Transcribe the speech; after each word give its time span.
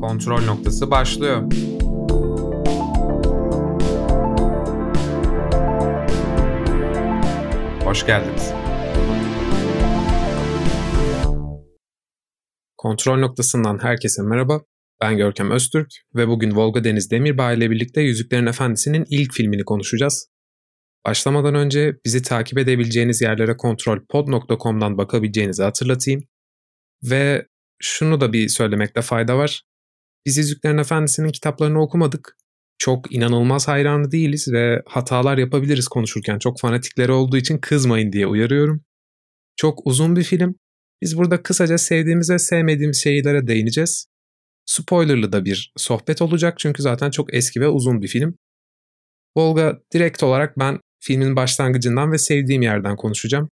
Kontrol 0.00 0.44
noktası 0.44 0.90
başlıyor. 0.90 1.42
Hoş 7.84 8.06
geldiniz. 8.06 8.52
Kontrol 12.76 13.18
noktasından 13.18 13.78
herkese 13.82 14.22
merhaba. 14.22 14.60
Ben 15.00 15.16
Görkem 15.16 15.50
Öztürk 15.50 15.88
ve 16.14 16.28
bugün 16.28 16.56
Volga 16.56 16.84
Deniz 16.84 17.10
Demirbağ 17.10 17.52
ile 17.52 17.70
birlikte 17.70 18.00
Yüzüklerin 18.00 18.46
Efendisi'nin 18.46 19.04
ilk 19.10 19.32
filmini 19.32 19.64
konuşacağız. 19.64 20.28
Başlamadan 21.06 21.54
önce 21.54 21.96
bizi 22.04 22.22
takip 22.22 22.58
edebileceğiniz 22.58 23.22
yerlere 23.22 23.56
kontrolpod.com'dan 23.56 24.98
bakabileceğinizi 24.98 25.62
hatırlatayım. 25.62 26.22
Ve 27.02 27.46
şunu 27.78 28.20
da 28.20 28.32
bir 28.32 28.48
söylemekte 28.48 29.02
fayda 29.02 29.38
var. 29.38 29.62
Biz 30.26 30.36
Yüzüklerin 30.36 30.78
Efendisi'nin 30.78 31.28
kitaplarını 31.28 31.82
okumadık. 31.82 32.36
Çok 32.78 33.14
inanılmaz 33.14 33.68
hayranı 33.68 34.10
değiliz 34.10 34.52
ve 34.52 34.82
hatalar 34.86 35.38
yapabiliriz 35.38 35.88
konuşurken. 35.88 36.38
Çok 36.38 36.60
fanatikleri 36.60 37.12
olduğu 37.12 37.36
için 37.36 37.58
kızmayın 37.58 38.12
diye 38.12 38.26
uyarıyorum. 38.26 38.84
Çok 39.56 39.86
uzun 39.86 40.16
bir 40.16 40.22
film. 40.22 40.54
Biz 41.02 41.18
burada 41.18 41.42
kısaca 41.42 41.78
sevdiğimiz 41.78 42.30
ve 42.30 42.38
sevmediğimiz 42.38 43.02
şeylere 43.02 43.46
değineceğiz. 43.46 44.06
Spoilerlı 44.66 45.32
da 45.32 45.44
bir 45.44 45.72
sohbet 45.76 46.22
olacak 46.22 46.58
çünkü 46.58 46.82
zaten 46.82 47.10
çok 47.10 47.34
eski 47.34 47.60
ve 47.60 47.68
uzun 47.68 48.02
bir 48.02 48.08
film. 48.08 48.34
Volga 49.36 49.78
direkt 49.92 50.22
olarak 50.22 50.58
ben 50.58 50.80
filmin 51.02 51.36
başlangıcından 51.36 52.12
ve 52.12 52.18
sevdiğim 52.18 52.62
yerden 52.62 52.96
konuşacağım. 52.96 53.48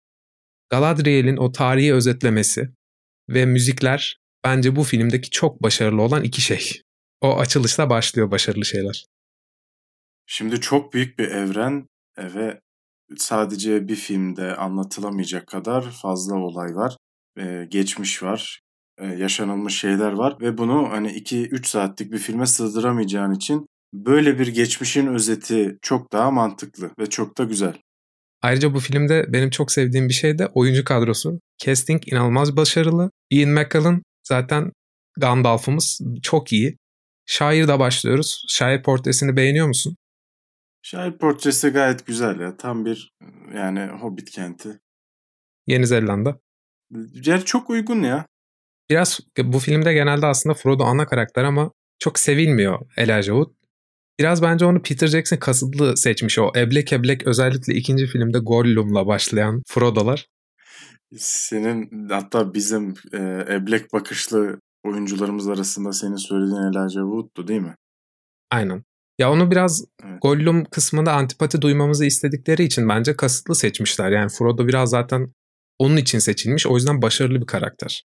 Galadriel'in 0.69 1.37
o 1.37 1.51
tarihi 1.51 1.93
özetlemesi 1.93 2.69
ve 3.29 3.45
müzikler 3.45 4.19
bence 4.43 4.75
bu 4.75 4.83
filmdeki 4.83 5.29
çok 5.29 5.63
başarılı 5.63 6.01
olan 6.01 6.23
iki 6.23 6.41
şey. 6.41 6.81
O 7.21 7.37
açılışta 7.37 7.89
başlıyor 7.89 8.31
başarılı 8.31 8.65
şeyler. 8.65 9.05
Şimdi 10.25 10.61
çok 10.61 10.93
büyük 10.93 11.19
bir 11.19 11.27
evren 11.27 11.87
ve 12.19 12.61
sadece 13.17 13.87
bir 13.87 13.95
filmde 13.95 14.55
anlatılamayacak 14.55 15.47
kadar 15.47 15.91
fazla 15.91 16.35
olay 16.35 16.75
var. 16.75 16.97
Ee, 17.39 17.67
geçmiş 17.69 18.23
var, 18.23 18.61
e, 18.97 19.05
yaşanılmış 19.05 19.79
şeyler 19.79 20.11
var 20.11 20.37
ve 20.41 20.57
bunu 20.57 20.89
hani 20.91 21.11
2-3 21.11 21.67
saatlik 21.67 22.11
bir 22.11 22.17
filme 22.17 22.45
sığdıramayacağın 22.45 23.33
için 23.33 23.67
böyle 23.93 24.39
bir 24.39 24.47
geçmişin 24.47 25.07
özeti 25.07 25.77
çok 25.81 26.11
daha 26.11 26.31
mantıklı 26.31 26.91
ve 26.99 27.09
çok 27.09 27.37
da 27.37 27.43
güzel. 27.43 27.73
Ayrıca 28.41 28.73
bu 28.73 28.79
filmde 28.79 29.25
benim 29.33 29.49
çok 29.49 29.71
sevdiğim 29.71 30.09
bir 30.09 30.13
şey 30.13 30.37
de 30.37 30.47
oyuncu 30.47 30.83
kadrosu. 30.83 31.39
Casting 31.57 32.07
inanılmaz 32.07 32.57
başarılı. 32.57 33.11
Ian 33.29 33.49
McKellen 33.49 34.01
zaten 34.27 34.71
Gandalf'ımız 35.17 36.01
çok 36.23 36.53
iyi. 36.53 36.77
Şair'de 37.25 37.79
başlıyoruz. 37.79 38.45
Şair 38.49 38.83
portresini 38.83 39.35
beğeniyor 39.37 39.67
musun? 39.67 39.95
Şair 40.81 41.17
portresi 41.17 41.69
gayet 41.69 42.05
güzel 42.05 42.39
ya. 42.39 42.57
Tam 42.57 42.85
bir 42.85 43.11
yani 43.55 43.79
Hobbit 44.01 44.29
kenti. 44.29 44.79
Yeni 45.67 45.87
Zelanda. 45.87 46.39
Yer 47.25 47.45
çok 47.45 47.69
uygun 47.69 48.03
ya. 48.03 48.25
Biraz 48.89 49.19
bu 49.43 49.59
filmde 49.59 49.93
genelde 49.93 50.25
aslında 50.25 50.53
Frodo 50.53 50.83
ana 50.83 51.07
karakter 51.07 51.43
ama 51.43 51.71
çok 51.99 52.19
sevilmiyor 52.19 52.79
Elijah 52.97 53.35
Wood. 53.35 53.51
Biraz 54.19 54.41
bence 54.41 54.65
onu 54.65 54.81
Peter 54.81 55.07
Jackson 55.07 55.37
kasıtlı 55.37 55.97
seçmiş 55.97 56.39
o 56.39 56.51
eblek 56.55 56.93
eblek 56.93 57.27
özellikle 57.27 57.73
ikinci 57.73 58.07
filmde 58.07 58.39
Gollum'la 58.39 59.07
başlayan 59.07 59.61
Frodo'lar. 59.67 60.27
Senin 61.17 62.09
hatta 62.09 62.53
bizim 62.53 62.93
e, 63.13 63.45
eblek 63.49 63.93
bakışlı 63.93 64.59
oyuncularımız 64.83 65.49
arasında 65.49 65.93
senin 65.93 66.15
söylediğin 66.15 66.61
Elijah 66.61 67.03
Wood'du 67.03 67.47
değil 67.47 67.61
mi? 67.61 67.75
Aynen. 68.51 68.83
Ya 69.19 69.31
onu 69.31 69.51
biraz 69.51 69.85
evet. 70.03 70.21
Gollum 70.21 70.65
kısmında 70.65 71.13
antipati 71.13 71.61
duymamızı 71.61 72.05
istedikleri 72.05 72.63
için 72.63 72.89
bence 72.89 73.15
kasıtlı 73.15 73.55
seçmişler. 73.55 74.11
Yani 74.11 74.29
Frodo 74.29 74.67
biraz 74.67 74.89
zaten 74.89 75.33
onun 75.79 75.97
için 75.97 76.19
seçilmiş. 76.19 76.67
O 76.67 76.75
yüzden 76.75 77.01
başarılı 77.01 77.41
bir 77.41 77.45
karakter. 77.45 78.03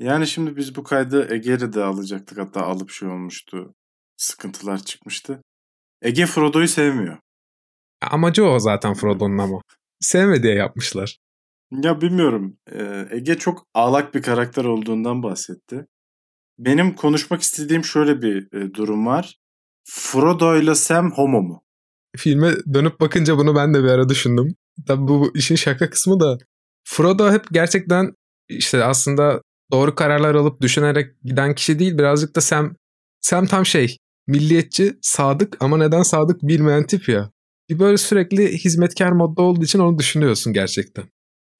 Yani 0.00 0.26
şimdi 0.26 0.56
biz 0.56 0.76
bu 0.76 0.82
kaydı 0.82 1.34
Ege'ye 1.34 1.72
de 1.72 1.84
alacaktık. 1.84 2.38
Hatta 2.38 2.62
alıp 2.62 2.90
şey 2.90 3.08
olmuştu. 3.08 3.74
Sıkıntılar 4.16 4.78
çıkmıştı. 4.78 5.42
Ege 6.02 6.26
Frodo'yu 6.26 6.68
sevmiyor. 6.68 7.18
Amacı 8.10 8.44
o 8.44 8.58
zaten 8.58 8.94
Frodo'nun 8.94 9.38
ama. 9.38 9.60
Sevme 10.00 10.42
diye 10.42 10.54
yapmışlar. 10.54 11.18
Ya 11.72 12.00
bilmiyorum. 12.00 12.56
Ege 13.10 13.34
çok 13.34 13.66
ağlak 13.74 14.14
bir 14.14 14.22
karakter 14.22 14.64
olduğundan 14.64 15.22
bahsetti. 15.22 15.86
Benim 16.58 16.94
konuşmak 16.94 17.42
istediğim 17.42 17.84
şöyle 17.84 18.22
bir 18.22 18.50
durum 18.74 19.06
var. 19.06 19.36
Frodo 19.84 20.56
ile 20.56 20.74
Sam 20.74 21.12
homo 21.12 21.42
mu? 21.42 21.62
Filme 22.16 22.52
dönüp 22.74 23.00
bakınca 23.00 23.36
bunu 23.38 23.54
ben 23.56 23.74
de 23.74 23.84
bir 23.84 23.88
ara 23.88 24.08
düşündüm. 24.08 24.54
Tabii 24.86 25.08
bu 25.08 25.32
işin 25.34 25.56
şaka 25.56 25.90
kısmı 25.90 26.20
da 26.20 26.38
Frodo 26.84 27.32
hep 27.32 27.44
gerçekten 27.52 28.14
işte 28.48 28.84
aslında 28.84 29.42
doğru 29.72 29.94
kararlar 29.94 30.34
alıp 30.34 30.60
düşünerek 30.60 31.22
giden 31.24 31.54
kişi 31.54 31.78
değil. 31.78 31.98
Birazcık 31.98 32.36
da 32.36 32.40
Sam 32.40 32.76
Sam 33.20 33.46
tam 33.46 33.66
şey 33.66 33.96
milliyetçi, 34.26 34.98
sadık 35.02 35.56
ama 35.60 35.76
neden 35.76 36.02
sadık 36.02 36.42
bilmeyen 36.42 36.86
tip 36.86 37.08
ya. 37.08 37.30
Bir 37.70 37.78
böyle 37.78 37.96
sürekli 37.96 38.58
hizmetkar 38.58 39.12
modda 39.12 39.42
olduğu 39.42 39.64
için 39.64 39.78
onu 39.78 39.98
düşünüyorsun 39.98 40.52
gerçekten. 40.52 41.04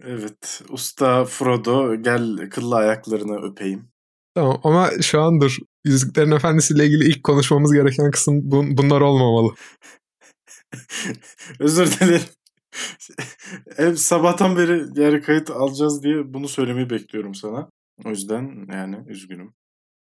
Evet. 0.04 0.62
Usta 0.68 1.24
Frodo 1.24 2.02
gel 2.02 2.50
kıllı 2.50 2.76
ayaklarını 2.76 3.50
öpeyim. 3.50 3.88
Tamam 4.34 4.60
ama 4.64 4.90
şu 5.02 5.20
an 5.20 5.40
dur. 5.40 5.56
Yüzüklerin 5.84 6.30
Efendisi 6.30 6.74
ile 6.74 6.86
ilgili 6.86 7.04
ilk 7.08 7.24
konuşmamız 7.24 7.72
gereken 7.72 8.10
kısım 8.10 8.34
bun- 8.34 8.76
bunlar 8.76 9.00
olmamalı. 9.00 9.54
Özür 11.58 12.00
dilerim. 12.00 12.26
Hep 13.76 13.98
sabahtan 13.98 14.56
beri 14.56 15.00
yarı 15.00 15.22
kayıt 15.22 15.50
alacağız 15.50 16.02
diye 16.02 16.34
bunu 16.34 16.48
söylemeyi 16.48 16.90
bekliyorum 16.90 17.34
sana. 17.34 17.70
O 18.04 18.10
yüzden 18.10 18.66
yani 18.72 18.96
üzgünüm. 19.08 19.54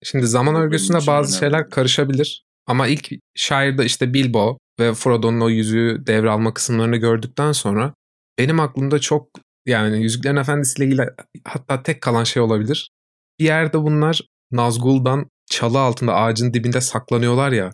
Şimdi 0.03 0.27
zaman 0.27 0.55
örgüsünde 0.55 1.07
bazı 1.07 1.37
şeyler 1.37 1.69
karışabilir. 1.69 2.43
Ama 2.67 2.87
ilk 2.87 3.09
şairde 3.35 3.85
işte 3.85 4.13
Bilbo 4.13 4.57
ve 4.79 4.93
Frodo'nun 4.93 5.41
o 5.41 5.49
yüzüğü 5.49 6.03
devralma 6.07 6.53
kısımlarını 6.53 6.97
gördükten 6.97 7.51
sonra 7.51 7.93
benim 8.39 8.59
aklımda 8.59 8.99
çok 8.99 9.29
yani 9.65 10.03
Yüzüklerin 10.03 10.35
Efendisi 10.35 10.77
ile 10.77 10.85
ilgili 10.85 11.09
hatta 11.45 11.83
tek 11.83 12.01
kalan 12.01 12.23
şey 12.23 12.41
olabilir. 12.41 12.91
Bir 13.39 13.45
yerde 13.45 13.77
bunlar 13.77 14.21
Nazgul'dan 14.51 15.29
çalı 15.45 15.79
altında 15.79 16.13
ağacın 16.13 16.53
dibinde 16.53 16.81
saklanıyorlar 16.81 17.51
ya. 17.51 17.71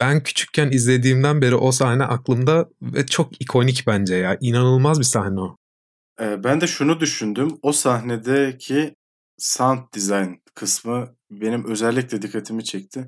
Ben 0.00 0.22
küçükken 0.22 0.70
izlediğimden 0.70 1.42
beri 1.42 1.54
o 1.54 1.72
sahne 1.72 2.04
aklımda 2.04 2.68
ve 2.82 3.06
çok 3.06 3.42
ikonik 3.42 3.84
bence 3.86 4.14
ya. 4.14 4.38
İnanılmaz 4.40 4.98
bir 4.98 5.04
sahne 5.04 5.40
o. 5.40 5.56
Ee, 6.20 6.44
ben 6.44 6.60
de 6.60 6.66
şunu 6.66 7.00
düşündüm. 7.00 7.58
O 7.62 7.72
sahnedeki 7.72 8.94
sound 9.38 9.78
design 9.94 10.32
kısmı 10.54 11.14
benim 11.30 11.64
özellikle 11.64 12.22
dikkatimi 12.22 12.64
çekti. 12.64 13.06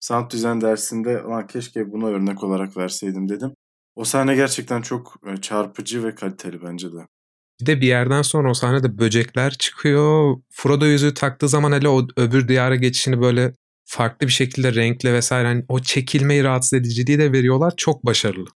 Sound 0.00 0.32
design 0.32 0.60
dersinde 0.60 1.12
Lan 1.14 1.46
keşke 1.46 1.92
buna 1.92 2.06
örnek 2.06 2.44
olarak 2.44 2.76
verseydim 2.76 3.28
dedim. 3.28 3.54
O 3.94 4.04
sahne 4.04 4.34
gerçekten 4.34 4.82
çok 4.82 5.16
e, 5.26 5.36
çarpıcı 5.36 6.04
ve 6.04 6.14
kaliteli 6.14 6.62
bence 6.62 6.92
de. 6.92 7.06
Bir 7.64 7.66
de 7.66 7.80
bir 7.80 7.86
yerden 7.86 8.22
sonra 8.22 8.50
o 8.50 8.54
sahnede 8.54 8.98
böcekler 8.98 9.50
çıkıyor. 9.50 10.36
Frodo 10.50 10.86
yüzüğü 10.86 11.14
taktığı 11.14 11.48
zaman 11.48 11.72
hele 11.72 11.88
o 11.88 12.06
öbür 12.16 12.48
diyara 12.48 12.76
geçişini 12.76 13.20
böyle 13.20 13.52
farklı 13.84 14.26
bir 14.26 14.32
şekilde 14.32 14.74
renkle 14.74 15.12
vesaire 15.12 15.48
hani 15.48 15.64
o 15.68 15.80
çekilmeyi 15.80 16.44
rahatsız 16.44 16.72
ediciliği 16.72 17.18
de 17.18 17.32
veriyorlar. 17.32 17.74
Çok 17.76 18.06
başarılı. 18.06 18.48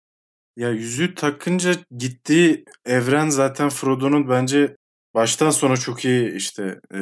Ya 0.57 0.69
yüzüğü 0.69 1.15
takınca 1.15 1.71
gittiği 1.97 2.65
evren 2.85 3.29
zaten 3.29 3.69
Frodo'nun 3.69 4.29
bence 4.29 4.75
baştan 5.13 5.49
sona 5.49 5.77
çok 5.77 6.05
iyi 6.05 6.35
işte 6.35 6.79
e, 6.93 6.99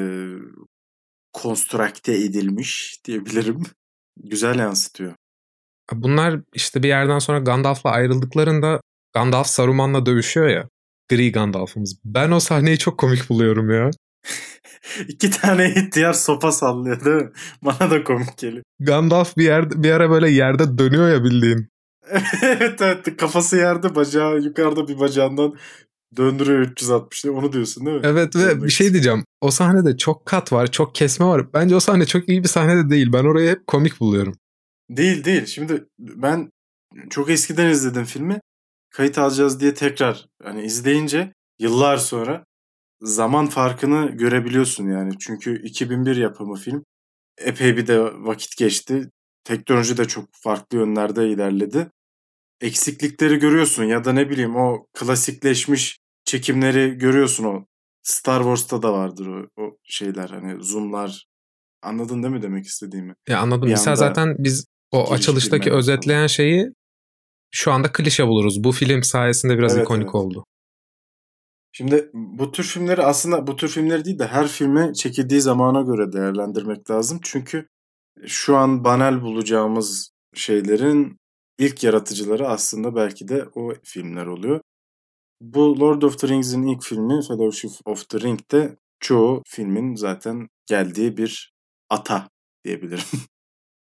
konstrakte 1.33 2.13
edilmiş 2.13 2.99
diyebilirim. 3.05 3.63
Güzel 4.23 4.59
yansıtıyor. 4.59 5.13
Bunlar 5.93 6.39
işte 6.53 6.83
bir 6.83 6.87
yerden 6.87 7.19
sonra 7.19 7.39
Gandalf'la 7.39 7.91
ayrıldıklarında 7.91 8.81
Gandalf 9.13 9.47
Saruman'la 9.47 10.05
dövüşüyor 10.05 10.47
ya. 10.47 10.69
Gri 11.09 11.31
Gandalf'ımız. 11.31 11.99
Ben 12.05 12.31
o 12.31 12.39
sahneyi 12.39 12.77
çok 12.77 12.97
komik 12.97 13.29
buluyorum 13.29 13.69
ya. 13.69 13.91
İki 15.07 15.31
tane 15.31 15.69
ihtiyar 15.69 16.13
sopa 16.13 16.51
sallıyor 16.51 17.05
değil 17.05 17.15
mi? 17.15 17.31
Bana 17.61 17.91
da 17.91 18.03
komik 18.03 18.37
geliyor. 18.37 18.63
Gandalf 18.79 19.37
bir, 19.37 19.43
yer, 19.43 19.83
bir 19.83 19.91
ara 19.91 20.09
böyle 20.09 20.29
yerde 20.29 20.77
dönüyor 20.77 21.09
ya 21.09 21.23
bildiğin. 21.23 21.67
evet 22.41 22.81
evet 22.81 23.17
kafası 23.17 23.57
yerde 23.57 23.95
bacağı 23.95 24.39
yukarıda 24.39 24.87
bir 24.87 24.99
bacağından 24.99 25.55
döndürüyor 26.17 26.67
360'da 26.67 27.31
onu 27.31 27.53
diyorsun 27.53 27.85
değil 27.85 27.97
mi? 27.97 28.01
Evet 28.05 28.35
ve 28.35 28.39
Dönmek 28.39 28.63
bir 28.63 28.69
şey 28.69 28.93
diyeceğim. 28.93 29.23
O 29.41 29.51
sahnede 29.51 29.97
çok 29.97 30.25
kat 30.25 30.53
var, 30.53 30.71
çok 30.71 30.95
kesme 30.95 31.25
var. 31.25 31.53
Bence 31.53 31.75
o 31.75 31.79
sahne 31.79 32.05
çok 32.05 32.29
iyi 32.29 32.43
bir 32.43 32.47
sahne 32.47 32.85
de 32.85 32.89
değil. 32.89 33.13
Ben 33.13 33.23
orayı 33.23 33.49
hep 33.49 33.67
komik 33.67 33.99
buluyorum. 33.99 34.35
Değil 34.89 35.23
değil. 35.23 35.45
Şimdi 35.45 35.85
ben 35.99 36.49
çok 37.09 37.29
eskiden 37.29 37.69
izledim 37.69 38.05
filmi. 38.05 38.39
Kayıt 38.95 39.17
alacağız 39.17 39.59
diye 39.59 39.73
tekrar 39.73 40.25
hani 40.43 40.63
izleyince 40.63 41.33
yıllar 41.59 41.97
sonra 41.97 42.45
zaman 43.01 43.47
farkını 43.47 44.11
görebiliyorsun 44.11 44.87
yani. 44.87 45.19
Çünkü 45.19 45.61
2001 45.63 46.15
yapımı 46.15 46.55
film. 46.55 46.85
epey 47.37 47.77
bir 47.77 47.87
de 47.87 48.03
vakit 48.03 48.57
geçti. 48.57 49.09
Teknoloji 49.43 49.97
de 49.97 50.05
çok 50.05 50.29
farklı 50.31 50.77
yönlerde 50.77 51.29
ilerledi. 51.29 51.91
Eksiklikleri 52.61 53.37
görüyorsun 53.37 53.83
ya 53.83 54.03
da 54.03 54.13
ne 54.13 54.29
bileyim 54.29 54.55
o 54.55 54.85
klasikleşmiş 54.93 55.99
çekimleri 56.25 56.97
görüyorsun 56.97 57.43
o. 57.43 57.65
Star 58.03 58.39
Wars'ta 58.39 58.81
da 58.81 58.93
vardır 58.93 59.27
o, 59.27 59.63
o 59.63 59.77
şeyler 59.83 60.29
hani 60.29 60.63
zoomlar. 60.63 61.25
Anladın 61.81 62.23
değil 62.23 62.33
mi 62.33 62.41
demek 62.41 62.65
istediğimi? 62.65 63.15
Ya 63.29 63.39
anladım. 63.39 63.69
Mesela 63.69 63.95
zaten 63.95 64.35
biz 64.39 64.65
o 64.91 65.11
açılıştaki 65.13 65.71
özetleyen 65.71 66.27
şeyi 66.27 66.71
şu 67.55 67.71
anda 67.71 67.91
klişe 67.91 68.27
buluruz. 68.27 68.63
Bu 68.63 68.71
film 68.71 69.03
sayesinde 69.03 69.57
biraz 69.57 69.75
evet, 69.75 69.85
ikonik 69.85 70.03
evet. 70.03 70.15
oldu. 70.15 70.45
Şimdi 71.71 72.09
bu 72.13 72.51
tür 72.51 72.63
filmleri 72.63 73.03
aslında 73.03 73.47
bu 73.47 73.55
tür 73.55 73.67
filmleri 73.67 74.05
değil 74.05 74.19
de 74.19 74.27
her 74.27 74.47
filmi 74.47 74.93
çekildiği 74.93 75.41
zamana 75.41 75.81
göre 75.81 76.13
değerlendirmek 76.13 76.91
lazım. 76.91 77.19
Çünkü 77.23 77.67
şu 78.25 78.57
an 78.57 78.83
banal 78.83 79.21
bulacağımız 79.21 80.11
şeylerin 80.33 81.17
ilk 81.57 81.83
yaratıcıları 81.83 82.47
aslında 82.47 82.95
belki 82.95 83.27
de 83.27 83.45
o 83.55 83.73
filmler 83.83 84.25
oluyor. 84.25 84.61
Bu 85.41 85.79
Lord 85.79 86.01
of 86.01 86.19
the 86.19 86.27
Rings'in 86.27 86.63
ilk 86.63 86.83
filmi 86.83 87.21
Fellowship 87.27 87.71
of 87.85 88.09
the 88.09 88.19
Ring'de 88.19 88.77
çoğu 88.99 89.43
filmin 89.47 89.95
zaten 89.95 90.47
geldiği 90.65 91.17
bir 91.17 91.53
ata 91.89 92.29
diyebilirim. 92.65 93.05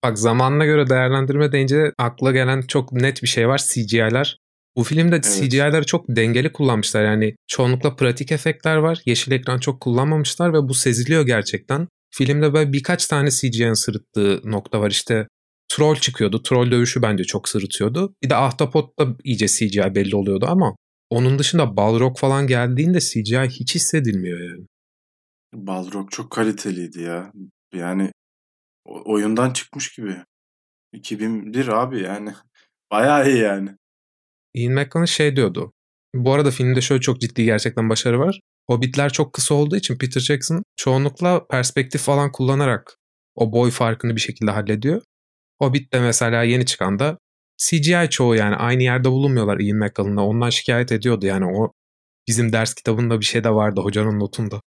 Bak 0.04 0.20
zamanına 0.20 0.66
göre 0.66 0.90
değerlendirme 0.90 1.52
deyince 1.52 1.94
akla 1.98 2.32
gelen 2.32 2.62
çok 2.62 2.92
net 2.92 3.24
bir 3.24 3.28
şey 3.28 3.48
var 3.48 3.62
CGI'ler. 3.74 4.40
Bu 4.76 4.84
filmde 4.84 5.16
evet. 5.16 5.40
CGI'leri 5.42 5.86
çok 5.86 6.06
dengeli 6.10 6.52
kullanmışlar. 6.52 7.06
Yani 7.06 7.36
çoğunlukla 7.48 7.96
pratik 7.96 8.32
efektler 8.32 8.76
var. 8.76 9.02
Yeşil 9.06 9.32
ekran 9.32 9.60
çok 9.60 9.82
kullanmamışlar 9.82 10.54
ve 10.54 10.68
bu 10.68 10.74
seziliyor 10.74 11.26
gerçekten. 11.26 11.88
Filmde 12.14 12.54
böyle 12.54 12.74
birkaç 12.74 13.08
tane 13.08 13.30
CGI'nin 13.32 13.74
sırıttığı 13.74 14.42
nokta 14.44 14.80
var. 14.80 14.92
İşte 14.92 15.28
troll 15.72 15.96
çıkıyordu. 15.96 16.44
Troll 16.44 16.72
dövüşü 16.72 17.02
bence 17.02 17.24
çok 17.24 17.50
sırıtıyordu. 17.50 18.14
Bir 18.24 18.30
de 18.30 18.36
Ahtapot 18.36 19.00
da 19.00 19.08
iyice 19.24 19.48
CGI 19.48 19.96
belli 19.96 20.16
oluyordu 20.16 20.46
ama 20.50 20.76
onun 21.10 21.40
dışında 21.40 21.78
Balrog 21.78 22.18
falan 22.18 22.48
geldiğinde 22.48 23.00
CGI 23.00 23.50
hiç 23.50 23.76
hissedilmiyor 23.76 24.40
yani. 24.40 24.66
Balrog 25.54 26.12
çok 26.12 26.32
kaliteliydi 26.32 27.02
ya. 27.02 27.32
Yani 27.74 28.12
oyundan 28.90 29.54
çıkmış 29.54 29.96
gibi. 29.96 30.16
2001 30.94 31.68
abi 31.68 32.02
yani. 32.02 32.34
Bayağı 32.92 33.30
iyi 33.30 33.38
yani. 33.38 33.76
Ian 34.54 34.74
McKellen 34.74 35.06
şey 35.06 35.36
diyordu. 35.36 35.74
Bu 36.14 36.34
arada 36.34 36.52
filmde 36.52 36.82
şöyle 36.82 37.02
çok 37.02 37.22
ciddi 37.22 37.44
gerçekten 37.44 37.90
başarı 37.90 38.20
var. 38.20 38.40
Hobbitler 38.68 39.14
çok 39.14 39.34
kısa 39.34 39.56
olduğu 39.56 39.76
için 39.76 39.98
Peter 39.98 40.22
Jackson 40.22 40.64
çoğunlukla 40.76 41.48
perspektif 41.48 42.02
falan 42.02 42.32
kullanarak 42.32 42.98
o 43.36 43.52
boy 43.52 43.72
farkını 43.72 44.16
bir 44.16 44.22
şekilde 44.22 44.52
hallediyor. 44.52 45.02
Hobbit 45.62 45.94
de 45.94 46.00
mesela 46.00 46.44
yeni 46.44 46.66
çıkan 46.66 47.00
da 47.00 47.18
CGI 47.58 48.08
çoğu 48.10 48.36
yani 48.36 48.56
aynı 48.56 48.84
yerde 48.84 49.12
bulunmuyorlar 49.12 49.60
Ian 49.60 49.78
McKellen'la. 49.78 50.22
Ondan 50.22 50.50
şikayet 50.50 50.92
ediyordu 50.92 51.26
yani 51.26 51.46
o 51.46 51.72
bizim 52.28 52.54
ders 52.54 52.74
kitabında 52.74 53.20
bir 53.20 53.26
şey 53.26 53.44
de 53.44 53.50
vardı 53.50 53.82
hocanın 53.82 54.20
notunda. 54.20 54.62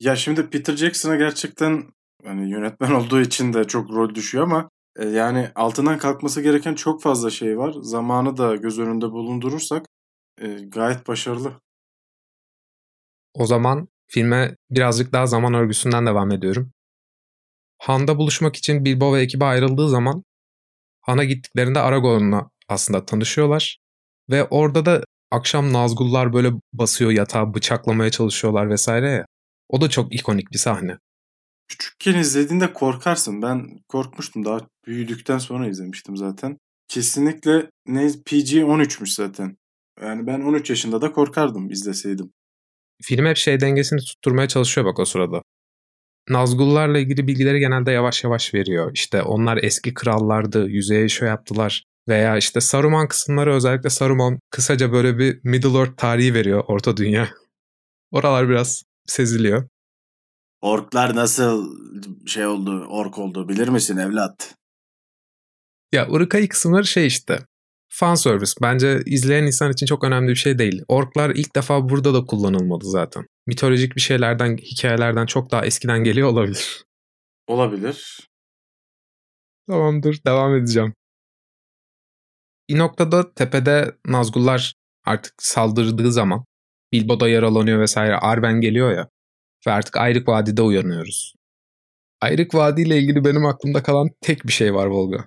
Ya 0.00 0.16
şimdi 0.16 0.50
Peter 0.50 0.76
Jackson'a 0.76 1.16
gerçekten 1.16 1.82
hani 2.24 2.50
yönetmen 2.50 2.90
olduğu 3.00 3.20
için 3.20 3.52
de 3.52 3.64
çok 3.64 3.90
rol 3.90 4.14
düşüyor 4.14 4.44
ama 4.44 4.70
e, 4.96 5.04
yani 5.08 5.50
altından 5.54 5.98
kalkması 5.98 6.42
gereken 6.42 6.74
çok 6.74 7.02
fazla 7.02 7.30
şey 7.30 7.58
var. 7.58 7.74
Zamanı 7.82 8.36
da 8.36 8.56
göz 8.56 8.78
önünde 8.78 9.10
bulundurursak 9.10 9.86
e, 10.40 10.48
gayet 10.48 11.08
başarılı. 11.08 11.60
O 13.34 13.46
zaman 13.46 13.88
filme 14.08 14.56
birazcık 14.70 15.12
daha 15.12 15.26
zaman 15.26 15.54
örgüsünden 15.54 16.06
devam 16.06 16.30
ediyorum. 16.32 16.72
Han'da 17.78 18.18
buluşmak 18.18 18.56
için 18.56 18.84
Bilbo 18.84 19.14
ve 19.14 19.20
ekibi 19.20 19.44
ayrıldığı 19.44 19.88
zaman 19.88 20.24
Han'a 21.00 21.24
gittiklerinde 21.24 21.78
Aragorn'la 21.80 22.50
aslında 22.68 23.04
tanışıyorlar. 23.04 23.78
Ve 24.30 24.44
orada 24.44 24.86
da 24.86 25.04
akşam 25.30 25.72
Nazgullar 25.72 26.32
böyle 26.32 26.52
basıyor 26.72 27.10
yatağı 27.10 27.54
bıçaklamaya 27.54 28.10
çalışıyorlar 28.10 28.70
vesaire 28.70 29.10
ya. 29.10 29.26
O 29.68 29.80
da 29.80 29.90
çok 29.90 30.14
ikonik 30.14 30.52
bir 30.52 30.58
sahne. 30.58 30.98
Küçükken 31.78 32.20
izlediğinde 32.20 32.72
korkarsın. 32.72 33.42
Ben 33.42 33.78
korkmuştum 33.88 34.44
daha 34.44 34.60
büyüdükten 34.86 35.38
sonra 35.38 35.68
izlemiştim 35.68 36.16
zaten. 36.16 36.58
Kesinlikle 36.88 37.70
ne 37.86 38.06
PG-13'müş 38.06 39.14
zaten. 39.14 39.56
Yani 40.02 40.26
ben 40.26 40.40
13 40.40 40.70
yaşında 40.70 41.00
da 41.00 41.12
korkardım 41.12 41.70
izleseydim. 41.70 42.32
Film 43.02 43.26
hep 43.26 43.36
şey 43.36 43.60
dengesini 43.60 44.00
tutturmaya 44.00 44.48
çalışıyor 44.48 44.86
bak 44.86 44.98
o 44.98 45.04
sırada. 45.04 45.42
Nazgullarla 46.28 46.98
ilgili 46.98 47.26
bilgileri 47.26 47.58
genelde 47.58 47.92
yavaş 47.92 48.24
yavaş 48.24 48.54
veriyor. 48.54 48.90
İşte 48.94 49.22
onlar 49.22 49.56
eski 49.62 49.94
krallardı, 49.94 50.68
yüzeye 50.68 51.08
şöyle 51.08 51.30
yaptılar. 51.30 51.84
Veya 52.08 52.36
işte 52.36 52.60
Saruman 52.60 53.08
kısımları 53.08 53.54
özellikle 53.54 53.90
Saruman 53.90 54.38
kısaca 54.50 54.92
böyle 54.92 55.18
bir 55.18 55.40
Middle 55.44 55.78
Earth 55.78 55.96
tarihi 55.96 56.34
veriyor 56.34 56.64
Orta 56.66 56.96
Dünya. 56.96 57.28
Oralar 58.10 58.48
biraz 58.48 58.82
seziliyor. 59.06 59.68
Orklar 60.62 61.16
nasıl 61.16 61.76
şey 62.26 62.46
oldu, 62.46 62.86
ork 62.90 63.18
oldu 63.18 63.48
bilir 63.48 63.68
misin 63.68 63.96
evlat? 63.96 64.54
Ya 65.92 66.08
Uruk-hai 66.08 66.48
kısımları 66.48 66.86
şey 66.86 67.06
işte. 67.06 67.38
Fan 67.88 68.14
service. 68.14 68.52
Bence 68.62 69.02
izleyen 69.06 69.44
insan 69.44 69.72
için 69.72 69.86
çok 69.86 70.04
önemli 70.04 70.28
bir 70.28 70.36
şey 70.36 70.58
değil. 70.58 70.82
Orklar 70.88 71.30
ilk 71.30 71.56
defa 71.56 71.88
burada 71.88 72.14
da 72.14 72.24
kullanılmadı 72.24 72.84
zaten. 72.90 73.26
Mitolojik 73.46 73.96
bir 73.96 74.00
şeylerden, 74.00 74.56
hikayelerden 74.56 75.26
çok 75.26 75.50
daha 75.50 75.66
eskiden 75.66 76.04
geliyor 76.04 76.28
olabilir. 76.28 76.84
Olabilir. 77.46 78.28
Tamamdır, 79.68 80.20
devam 80.26 80.56
edeceğim. 80.56 80.94
Bir 82.68 82.78
noktada 82.78 83.34
tepede 83.34 83.96
Nazgullar 84.06 84.74
artık 85.04 85.34
saldırdığı 85.38 86.12
zaman 86.12 86.44
Bilbo 86.92 87.20
da 87.20 87.28
yaralanıyor 87.28 87.80
vesaire. 87.80 88.16
Arwen 88.16 88.60
geliyor 88.60 88.92
ya. 88.92 89.08
Ve 89.66 89.70
artık 89.72 89.96
Ayrık 89.96 90.28
Vadi'de 90.28 90.62
uyanıyoruz. 90.62 91.34
Ayrık 92.20 92.54
Vadi 92.54 92.82
ile 92.82 92.98
ilgili 92.98 93.24
benim 93.24 93.46
aklımda 93.46 93.82
kalan 93.82 94.08
tek 94.20 94.46
bir 94.46 94.52
şey 94.52 94.74
var 94.74 94.86
Volga. 94.86 95.26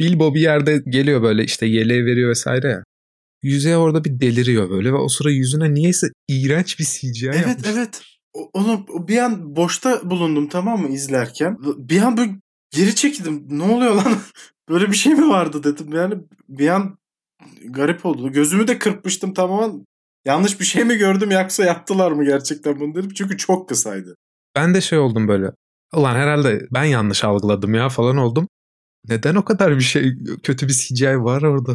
Bilbo 0.00 0.34
bir 0.34 0.40
yerde 0.40 0.82
geliyor 0.88 1.22
böyle 1.22 1.44
işte 1.44 1.66
yeleği 1.66 2.04
veriyor 2.04 2.30
vesaire 2.30 2.68
ya. 2.68 2.84
Yüzeye 3.42 3.76
orada 3.76 4.04
bir 4.04 4.20
deliriyor 4.20 4.70
böyle 4.70 4.92
ve 4.92 4.96
o 4.96 5.08
sıra 5.08 5.30
yüzüne 5.30 5.74
niyeyse 5.74 6.06
iğrenç 6.28 6.78
bir 6.78 6.84
CGI 6.84 7.26
Evet 7.26 7.46
yapmış. 7.46 7.68
evet. 7.72 8.02
Onu 8.52 8.86
bir 9.08 9.18
an 9.18 9.56
boşta 9.56 10.10
bulundum 10.10 10.48
tamam 10.48 10.80
mı 10.82 10.88
izlerken. 10.88 11.56
Bir 11.60 12.02
an 12.02 12.16
böyle 12.16 12.30
geri 12.70 12.94
çekildim. 12.94 13.46
Ne 13.48 13.62
oluyor 13.62 13.94
lan? 13.94 14.18
Böyle 14.68 14.90
bir 14.90 14.96
şey 14.96 15.14
mi 15.14 15.28
vardı 15.28 15.64
dedim. 15.64 15.92
Yani 15.92 16.14
bir 16.48 16.68
an 16.68 16.98
garip 17.64 18.06
oldu. 18.06 18.32
Gözümü 18.32 18.68
de 18.68 18.78
kırpmıştım 18.78 19.34
tamamen. 19.34 19.84
Yanlış 20.24 20.60
bir 20.60 20.64
şey 20.64 20.84
mi 20.84 20.96
gördüm 20.96 21.30
yoksa 21.30 21.64
yaptılar 21.64 22.12
mı 22.12 22.24
gerçekten 22.24 22.80
bunu 22.80 22.94
dedim. 22.94 23.10
Çünkü 23.10 23.36
çok 23.36 23.68
kısaydı. 23.68 24.16
Ben 24.56 24.74
de 24.74 24.80
şey 24.80 24.98
oldum 24.98 25.28
böyle. 25.28 25.50
Ulan 25.94 26.14
herhalde 26.14 26.66
ben 26.74 26.84
yanlış 26.84 27.24
algıladım 27.24 27.74
ya 27.74 27.88
falan 27.88 28.16
oldum. 28.16 28.48
Neden 29.08 29.34
o 29.34 29.44
kadar 29.44 29.76
bir 29.76 29.80
şey 29.80 30.14
kötü 30.42 30.68
bir 30.68 30.72
CGI 30.72 31.18
var 31.24 31.42
orada? 31.42 31.72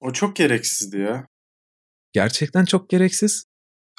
O 0.00 0.12
çok 0.12 0.36
gereksizdi 0.36 0.98
ya. 0.98 1.26
Gerçekten 2.12 2.64
çok 2.64 2.90
gereksiz. 2.90 3.44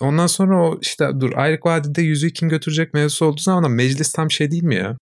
Ondan 0.01 0.27
sonra 0.27 0.69
o 0.69 0.79
işte 0.81 1.09
dur 1.19 1.31
Ayrık 1.35 1.65
Vadi'de 1.65 2.01
yüzüğü 2.01 2.33
kim 2.33 2.49
götürecek 2.49 2.93
mevzusu 2.93 3.25
olduğu 3.25 3.41
zaman 3.41 3.71
meclis 3.71 4.11
tam 4.11 4.31
şey 4.31 4.51
değil 4.51 4.63
mi 4.63 4.75
ya? 4.75 4.97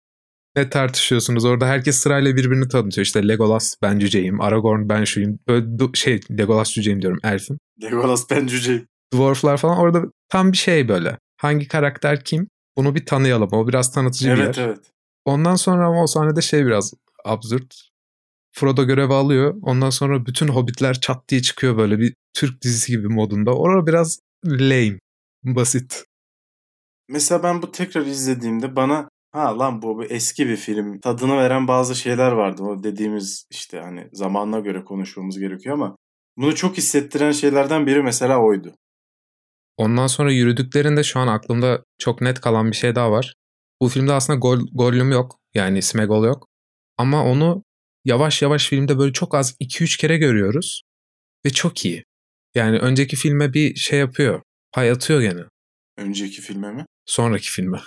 Ne 0.56 0.70
tartışıyorsunuz 0.70 1.44
orada 1.44 1.66
herkes 1.66 1.96
sırayla 1.96 2.36
birbirini 2.36 2.68
tanıtıyor. 2.68 3.04
İşte 3.04 3.28
Legolas 3.28 3.76
ben 3.82 3.98
cüceyim, 3.98 4.40
Aragorn 4.40 4.88
ben 4.88 5.04
şuyum. 5.04 5.38
Böyle 5.48 5.66
şey 5.94 6.20
Legolas 6.38 6.72
cüceyim 6.72 7.02
diyorum 7.02 7.18
elfim. 7.24 7.58
Legolas 7.82 8.30
ben 8.30 8.46
cüceyim. 8.46 8.86
Dwarflar 9.14 9.56
falan 9.56 9.78
orada 9.78 10.02
tam 10.28 10.52
bir 10.52 10.56
şey 10.56 10.88
böyle. 10.88 11.18
Hangi 11.36 11.68
karakter 11.68 12.24
kim? 12.24 12.48
Bunu 12.76 12.94
bir 12.94 13.06
tanıyalım. 13.06 13.48
O 13.52 13.68
biraz 13.68 13.92
tanıtıcı 13.92 14.28
evet, 14.28 14.38
bir 14.38 14.42
yer. 14.42 14.46
Evet 14.46 14.58
evet. 14.58 14.92
Ondan 15.24 15.56
sonra 15.56 15.86
ama 15.86 16.02
o 16.02 16.06
sahnede 16.06 16.40
şey 16.40 16.66
biraz 16.66 16.94
absürt. 17.24 17.74
Frodo 18.52 18.84
görev 18.86 19.10
alıyor. 19.10 19.54
Ondan 19.62 19.90
sonra 19.90 20.26
bütün 20.26 20.48
hobbitler 20.48 21.00
çat 21.00 21.28
diye 21.28 21.42
çıkıyor 21.42 21.76
böyle 21.76 21.98
bir 21.98 22.14
Türk 22.34 22.62
dizisi 22.62 22.92
gibi 22.92 23.08
modunda. 23.08 23.54
Orada 23.54 23.86
biraz 23.86 24.20
lame. 24.46 24.98
Basit. 25.44 26.04
Mesela 27.08 27.42
ben 27.42 27.62
bu 27.62 27.72
tekrar 27.72 28.06
izlediğimde 28.06 28.76
bana 28.76 29.08
ha 29.36 29.58
lan 29.58 29.82
bu, 29.82 29.96
bu 29.98 30.04
eski 30.04 30.48
bir 30.48 30.56
film 30.56 31.00
tadını 31.00 31.36
veren 31.36 31.68
bazı 31.68 31.94
şeyler 31.94 32.32
vardı. 32.32 32.62
O 32.62 32.82
dediğimiz 32.82 33.46
işte 33.50 33.80
hani 33.80 34.08
zamanına 34.12 34.60
göre 34.60 34.84
konuşmamız 34.84 35.38
gerekiyor 35.38 35.74
ama 35.74 35.96
bunu 36.36 36.54
çok 36.54 36.76
hissettiren 36.76 37.32
şeylerden 37.32 37.86
biri 37.86 38.02
mesela 38.02 38.42
oydu. 38.42 38.74
Ondan 39.76 40.06
sonra 40.06 40.32
yürüdüklerinde 40.32 41.04
şu 41.04 41.20
an 41.20 41.26
aklımda 41.28 41.84
çok 41.98 42.20
net 42.20 42.40
kalan 42.40 42.70
bir 42.70 42.76
şey 42.76 42.94
daha 42.94 43.10
var. 43.10 43.34
Bu 43.82 43.88
filmde 43.88 44.12
aslında 44.12 44.38
Gol 44.38 44.60
Gollum 44.72 45.12
yok. 45.12 45.38
Yani 45.54 45.82
Smegol 45.82 46.24
yok. 46.24 46.48
Ama 46.98 47.24
onu 47.24 47.62
yavaş 48.04 48.42
yavaş 48.42 48.68
filmde 48.68 48.98
böyle 48.98 49.12
çok 49.12 49.34
az 49.34 49.56
2-3 49.60 50.00
kere 50.00 50.18
görüyoruz. 50.18 50.82
Ve 51.46 51.50
çok 51.50 51.84
iyi. 51.84 52.04
Yani 52.54 52.78
önceki 52.78 53.16
filme 53.16 53.52
bir 53.52 53.74
şey 53.74 53.98
yapıyor. 53.98 54.42
Pay 54.72 54.90
atıyor 54.90 55.20
gene. 55.20 55.44
Önceki 55.96 56.40
filme 56.40 56.72
mi? 56.72 56.86
Sonraki 57.06 57.50
filme. 57.50 57.78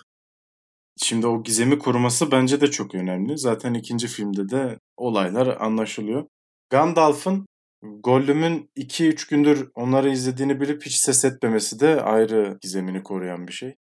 Şimdi 1.04 1.28
o 1.28 1.44
gizemi 1.44 1.80
koruması 1.80 2.32
bence 2.32 2.62
de 2.62 2.72
çok 2.72 2.96
önemli. 2.96 3.38
Zaten 3.38 3.74
ikinci 3.74 4.08
filmde 4.08 4.50
de 4.50 4.80
olaylar 4.98 5.48
anlaşılıyor. 5.60 6.26
Gandalf'ın 6.70 7.46
Gollum'un 7.84 8.70
2-3 8.78 9.30
gündür 9.30 9.70
onları 9.76 10.10
izlediğini 10.10 10.62
bilip 10.62 10.86
hiç 10.86 10.96
ses 10.96 11.26
etmemesi 11.26 11.80
de 11.80 12.02
ayrı 12.02 12.58
gizemini 12.62 13.04
koruyan 13.04 13.48
bir 13.48 13.54
şey. 13.54 13.76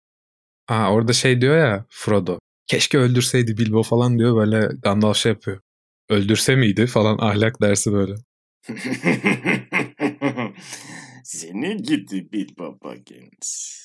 Aa, 0.67 0.93
orada 0.93 1.13
şey 1.13 1.41
diyor 1.41 1.57
ya 1.57 1.85
Frodo. 1.89 2.39
Keşke 2.67 2.97
öldürseydi 2.97 3.57
Bilbo 3.57 3.83
falan 3.83 4.19
diyor 4.19 4.35
böyle 4.35 4.69
Gandalf 4.83 5.17
şey 5.17 5.31
yapıyor. 5.31 5.59
Öldürse 6.09 6.55
miydi 6.55 6.87
falan 6.87 7.17
ahlak 7.21 7.61
dersi 7.61 7.93
böyle. 7.93 8.13
Seni 11.23 11.77
gidi 11.77 12.31
Bilbo 12.31 12.79
Baggins. 12.83 13.77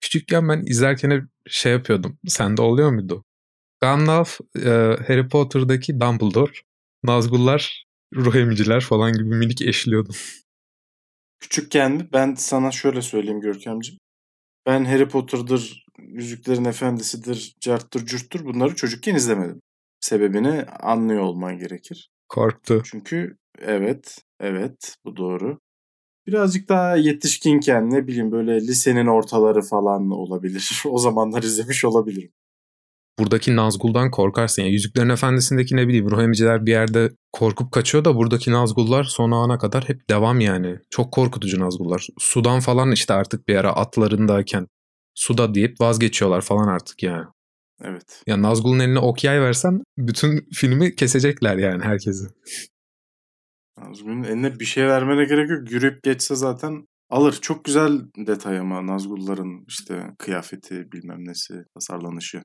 Küçükken 0.00 0.48
ben 0.48 0.62
izlerken 0.66 1.10
hep 1.10 1.24
şey 1.46 1.72
yapıyordum. 1.72 2.18
Sende 2.26 2.62
oluyor 2.62 2.90
muydu? 2.90 3.24
Gandalf, 3.80 4.40
e, 4.56 4.68
Harry 5.06 5.28
Potter'daki 5.28 6.00
Dumbledore, 6.00 6.52
Nazgullar, 7.04 7.86
ruh 8.14 8.34
emiciler 8.34 8.80
falan 8.80 9.12
gibi 9.12 9.24
minik 9.24 9.62
eşliyordum. 9.62 10.14
Küçükken 11.40 11.92
mi? 11.92 12.08
Ben 12.12 12.34
sana 12.34 12.70
şöyle 12.70 13.02
söyleyeyim 13.02 13.40
Görkemciğim. 13.40 13.98
Ben 14.66 14.84
Harry 14.84 15.08
Potter'dır, 15.08 15.84
Yüzüklerin 15.98 16.64
Efendisi'dir, 16.64 17.56
Cart'tır, 17.60 18.06
Curt'tur 18.06 18.44
bunları 18.44 18.74
çocukken 18.76 19.14
izlemedim. 19.14 19.60
Sebebini 20.00 20.62
anlıyor 20.62 21.20
olman 21.20 21.58
gerekir. 21.58 22.10
Korktu. 22.28 22.82
Çünkü 22.84 23.36
evet, 23.58 24.18
evet 24.40 24.96
bu 25.04 25.16
doğru. 25.16 25.58
Birazcık 26.26 26.68
daha 26.68 26.96
yetişkinken 26.96 27.90
ne 27.90 28.06
bileyim 28.06 28.32
böyle 28.32 28.60
lisenin 28.60 29.06
ortaları 29.06 29.62
falan 29.62 30.10
olabilir. 30.10 30.82
o 30.86 30.98
zamanlar 30.98 31.42
izlemiş 31.42 31.84
olabilirim. 31.84 32.32
Buradaki 33.18 33.56
Nazgul'dan 33.56 34.10
korkarsın. 34.10 34.62
Yani 34.62 34.72
Yüzüklerin 34.72 35.08
Efendisi'ndeki 35.08 35.76
ne 35.76 35.88
bileyim 35.88 36.10
ruh 36.10 36.22
emiciler 36.22 36.66
bir 36.66 36.70
yerde 36.70 37.10
korkup 37.32 37.72
kaçıyor 37.72 38.04
da 38.04 38.16
buradaki 38.16 38.52
Nazgullar 38.52 39.04
son 39.04 39.30
ana 39.30 39.58
kadar 39.58 39.88
hep 39.88 40.10
devam 40.10 40.40
yani. 40.40 40.78
Çok 40.90 41.12
korkutucu 41.12 41.60
Nazgullar. 41.60 42.08
Sudan 42.18 42.60
falan 42.60 42.92
işte 42.92 43.14
artık 43.14 43.48
bir 43.48 43.56
ara 43.56 43.72
atlarındayken 43.72 44.66
suda 45.14 45.54
deyip 45.54 45.80
vazgeçiyorlar 45.80 46.40
falan 46.40 46.68
artık 46.68 47.02
yani. 47.02 47.24
Evet. 47.84 48.22
Ya 48.26 48.42
Nazgul'un 48.42 48.78
eline 48.78 48.98
ok 48.98 49.24
yay 49.24 49.40
versen 49.40 49.82
bütün 49.98 50.48
filmi 50.54 50.96
kesecekler 50.96 51.56
yani 51.56 51.84
herkesi. 51.84 52.24
Nazgul'un 53.80 54.22
eline 54.22 54.60
bir 54.60 54.64
şey 54.64 54.86
vermene 54.86 55.24
gerek 55.24 55.50
yok. 55.50 55.70
Yürüyüp 55.70 56.02
geçse 56.02 56.34
zaten 56.34 56.86
alır. 57.10 57.38
Çok 57.40 57.64
güzel 57.64 58.00
detay 58.26 58.58
ama 58.58 58.86
Nazgul'ların 58.86 59.64
işte 59.68 60.06
kıyafeti 60.18 60.92
bilmem 60.92 61.28
nesi 61.28 61.54
tasarlanışı. 61.74 62.42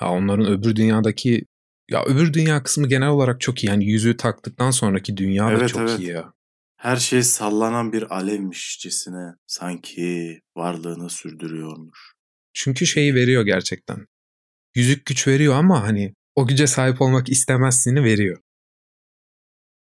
Ya 0.00 0.08
onların 0.08 0.46
öbür 0.46 0.76
dünyadaki 0.76 1.44
ya 1.90 2.04
öbür 2.04 2.32
dünya 2.32 2.62
kısmı 2.62 2.88
genel 2.88 3.08
olarak 3.08 3.40
çok 3.40 3.64
iyi. 3.64 3.66
Yani 3.66 3.84
yüzüğü 3.84 4.16
taktıktan 4.16 4.70
sonraki 4.70 5.16
dünya 5.16 5.46
da 5.46 5.52
Evet, 5.52 5.68
çok 5.68 5.80
evet. 5.80 5.98
iyi 5.98 6.08
ya. 6.08 6.32
Her 6.76 6.96
şey 6.96 7.22
sallanan 7.22 7.92
bir 7.92 8.16
alevmişçesine 8.16 9.34
sanki 9.46 10.40
varlığını 10.56 11.10
sürdürüyormuş. 11.10 12.14
Çünkü 12.52 12.86
şeyi 12.86 13.14
veriyor 13.14 13.44
gerçekten. 13.44 14.06
Yüzük 14.74 15.06
güç 15.06 15.28
veriyor 15.28 15.54
ama 15.54 15.82
hani 15.82 16.14
o 16.34 16.46
güce 16.46 16.66
sahip 16.66 17.00
olmak 17.02 17.28
istemezsini 17.28 18.04
veriyor. 18.04 18.38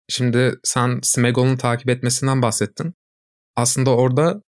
Şimdi 0.09 0.59
sen 0.63 0.99
Smeagol'un 1.03 1.57
takip 1.57 1.89
etmesinden 1.89 2.41
bahsettin. 2.41 2.93
Aslında 3.55 3.95
orada 3.95 4.41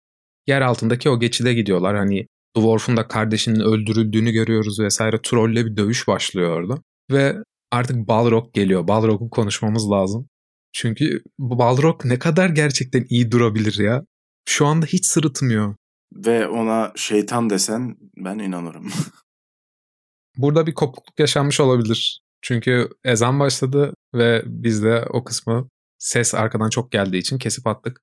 yer 0.47 0.61
altındaki 0.61 1.11
o 1.11 1.21
geçide 1.21 1.55
gidiyorlar. 1.55 1.97
Hani 1.97 2.27
Dwarf'un 2.57 2.97
da 2.97 3.09
kardeşinin 3.09 3.61
öldürüldüğünü 3.61 4.31
görüyoruz 4.33 4.81
vesaire. 4.81 5.23
Troll'le 5.23 5.67
bir 5.67 5.77
dövüş 5.77 6.09
başlıyor 6.09 6.51
orada. 6.51 6.83
Ve 7.11 7.37
artık 7.71 7.97
Balrog 8.09 8.55
geliyor. 8.55 8.89
Balrog'u 8.89 9.31
konuşmamız 9.31 9.91
lazım. 9.91 10.29
Çünkü 10.73 11.23
bu 11.39 11.59
Balrog 11.59 12.05
ne 12.05 12.19
kadar 12.19 12.49
gerçekten 12.49 13.07
iyi 13.09 13.31
durabilir 13.31 13.79
ya. 13.79 14.05
Şu 14.49 14.67
anda 14.67 14.87
hiç 14.87 15.07
sırıtmıyor. 15.07 15.75
Ve 16.13 16.49
ona 16.49 16.93
şeytan 16.97 17.51
desen 17.51 17.97
ben 18.17 18.39
inanırım. 18.39 18.93
Burada 20.37 20.67
bir 20.67 20.75
kopukluk 20.75 21.21
yaşanmış 21.21 21.61
olabilir. 21.61 22.21
Çünkü 22.43 22.89
ezan 23.05 23.41
başladı 23.41 23.95
ve 24.15 24.43
biz 24.47 24.83
de 24.83 25.07
o 25.11 25.25
kısmı 25.25 25.69
ses 25.99 26.35
arkadan 26.35 26.69
çok 26.71 26.93
geldiği 26.93 27.19
için 27.19 27.39
kesip 27.39 27.67
attık. 27.67 28.01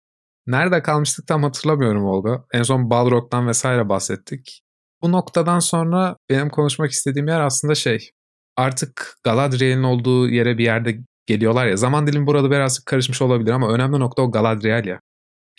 Nerede 0.47 0.81
kalmıştık 0.81 1.27
tam 1.27 1.43
hatırlamıyorum 1.43 2.05
Olga. 2.05 2.45
En 2.53 2.63
son 2.63 2.89
Balrog'dan 2.89 3.47
vesaire 3.47 3.89
bahsettik. 3.89 4.61
Bu 5.01 5.11
noktadan 5.11 5.59
sonra 5.59 6.17
benim 6.29 6.49
konuşmak 6.49 6.91
istediğim 6.91 7.27
yer 7.27 7.41
aslında 7.41 7.75
şey. 7.75 8.09
Artık 8.57 9.17
Galadriel'in 9.23 9.83
olduğu 9.83 10.29
yere 10.29 10.57
bir 10.57 10.63
yerde 10.63 10.99
geliyorlar 11.25 11.67
ya. 11.67 11.77
Zaman 11.77 12.07
dilimi 12.07 12.27
burada 12.27 12.51
birazcık 12.51 12.85
karışmış 12.85 13.21
olabilir 13.21 13.51
ama 13.51 13.73
önemli 13.73 13.99
nokta 13.99 14.21
o 14.21 14.31
Galadriel 14.31 14.85
ya. 14.85 14.99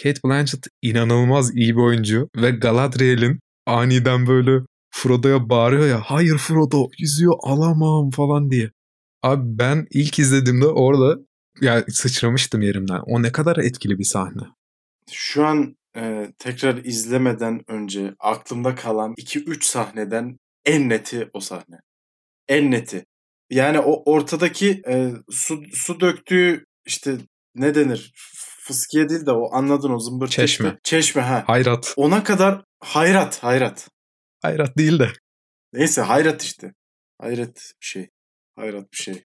Kate 0.02 0.21
Blanchett 0.25 0.66
inanılmaz 0.83 1.56
iyi 1.56 1.76
bir 1.76 1.80
oyuncu 1.80 2.28
ve 2.37 2.50
Galadriel'in 2.50 3.40
aniden 3.66 4.26
böyle 4.26 4.64
Frodo'ya 4.96 5.48
bağırıyor 5.48 5.86
ya 5.86 6.00
hayır 6.04 6.38
Frodo 6.38 6.88
yüzüğü 6.98 7.30
alamam 7.42 8.10
falan 8.10 8.50
diye. 8.50 8.70
Abi 9.22 9.42
ben 9.44 9.86
ilk 9.90 10.18
izlediğimde 10.18 10.66
orada 10.66 11.20
ya 11.60 11.84
sıçramıştım 11.88 12.62
yerimden. 12.62 13.00
O 13.06 13.22
ne 13.22 13.32
kadar 13.32 13.56
etkili 13.56 13.98
bir 13.98 14.04
sahne. 14.04 14.42
Şu 15.10 15.46
an 15.46 15.76
e, 15.96 16.32
tekrar 16.38 16.76
izlemeden 16.84 17.60
önce 17.68 18.14
aklımda 18.18 18.74
kalan 18.74 19.12
2-3 19.14 19.64
sahneden 19.64 20.38
en 20.64 20.88
neti 20.88 21.30
o 21.32 21.40
sahne. 21.40 21.76
En 22.48 22.70
neti. 22.70 23.04
Yani 23.50 23.80
o 23.80 24.12
ortadaki 24.12 24.82
e, 24.88 25.12
su, 25.30 25.62
su 25.72 26.00
döktüğü 26.00 26.64
işte 26.86 27.16
ne 27.54 27.74
denir? 27.74 28.12
Fıskiye 28.60 29.08
değil 29.08 29.26
de 29.26 29.32
o 29.32 29.54
anladın 29.54 29.90
o 29.90 29.98
zımbırtı. 29.98 30.32
Çeşme. 30.32 30.68
işte. 30.68 30.78
Çeşme 30.84 31.22
ha. 31.22 31.44
Hayrat. 31.46 31.94
Ona 31.96 32.24
kadar 32.24 32.64
hayrat 32.80 33.42
hayrat. 33.42 33.88
Hayrat 34.46 34.78
değil 34.78 34.98
de. 34.98 35.12
Neyse 35.72 36.00
hayrat 36.00 36.42
işte. 36.42 36.74
Hayret 37.20 37.72
bir 37.80 37.86
şey. 37.86 38.08
Hayrat 38.56 38.92
bir 38.92 38.96
şey. 38.96 39.24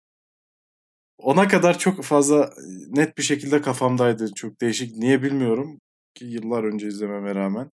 Ona 1.18 1.48
kadar 1.48 1.78
çok 1.80 2.04
fazla 2.04 2.54
net 2.88 3.18
bir 3.18 3.24
şekilde 3.24 3.62
kafamdaydı. 3.62 4.34
Çok 4.34 4.62
değişik. 4.62 4.98
Niye 4.98 5.24
bilmiyorum. 5.24 5.80
Ki 6.16 6.26
yıllar 6.26 6.64
önce 6.64 6.88
izlememe 6.88 7.36
rağmen. 7.36 7.70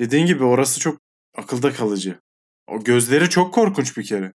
Dediğin 0.00 0.26
gibi 0.26 0.44
orası 0.44 0.80
çok 0.80 1.00
akılda 1.36 1.72
kalıcı. 1.72 2.20
O 2.66 2.84
gözleri 2.84 3.28
çok 3.28 3.54
korkunç 3.54 3.96
bir 3.96 4.04
kere. 4.04 4.32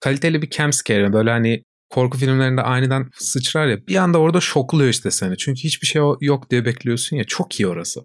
Kaliteli 0.00 0.42
bir 0.42 0.50
jumpscare 0.50 1.12
böyle 1.12 1.30
hani 1.30 1.62
korku 1.90 2.18
filmlerinde 2.18 2.62
aniden 2.62 3.10
sıçrar 3.14 3.66
ya 3.66 3.86
bir 3.86 3.96
anda 3.96 4.18
orada 4.18 4.40
şokluyor 4.40 4.90
işte 4.90 5.10
seni. 5.10 5.36
Çünkü 5.36 5.60
hiçbir 5.60 5.86
şey 5.86 6.02
yok 6.20 6.50
diye 6.50 6.64
bekliyorsun 6.64 7.16
ya 7.16 7.24
çok 7.24 7.60
iyi 7.60 7.66
orası. 7.66 8.04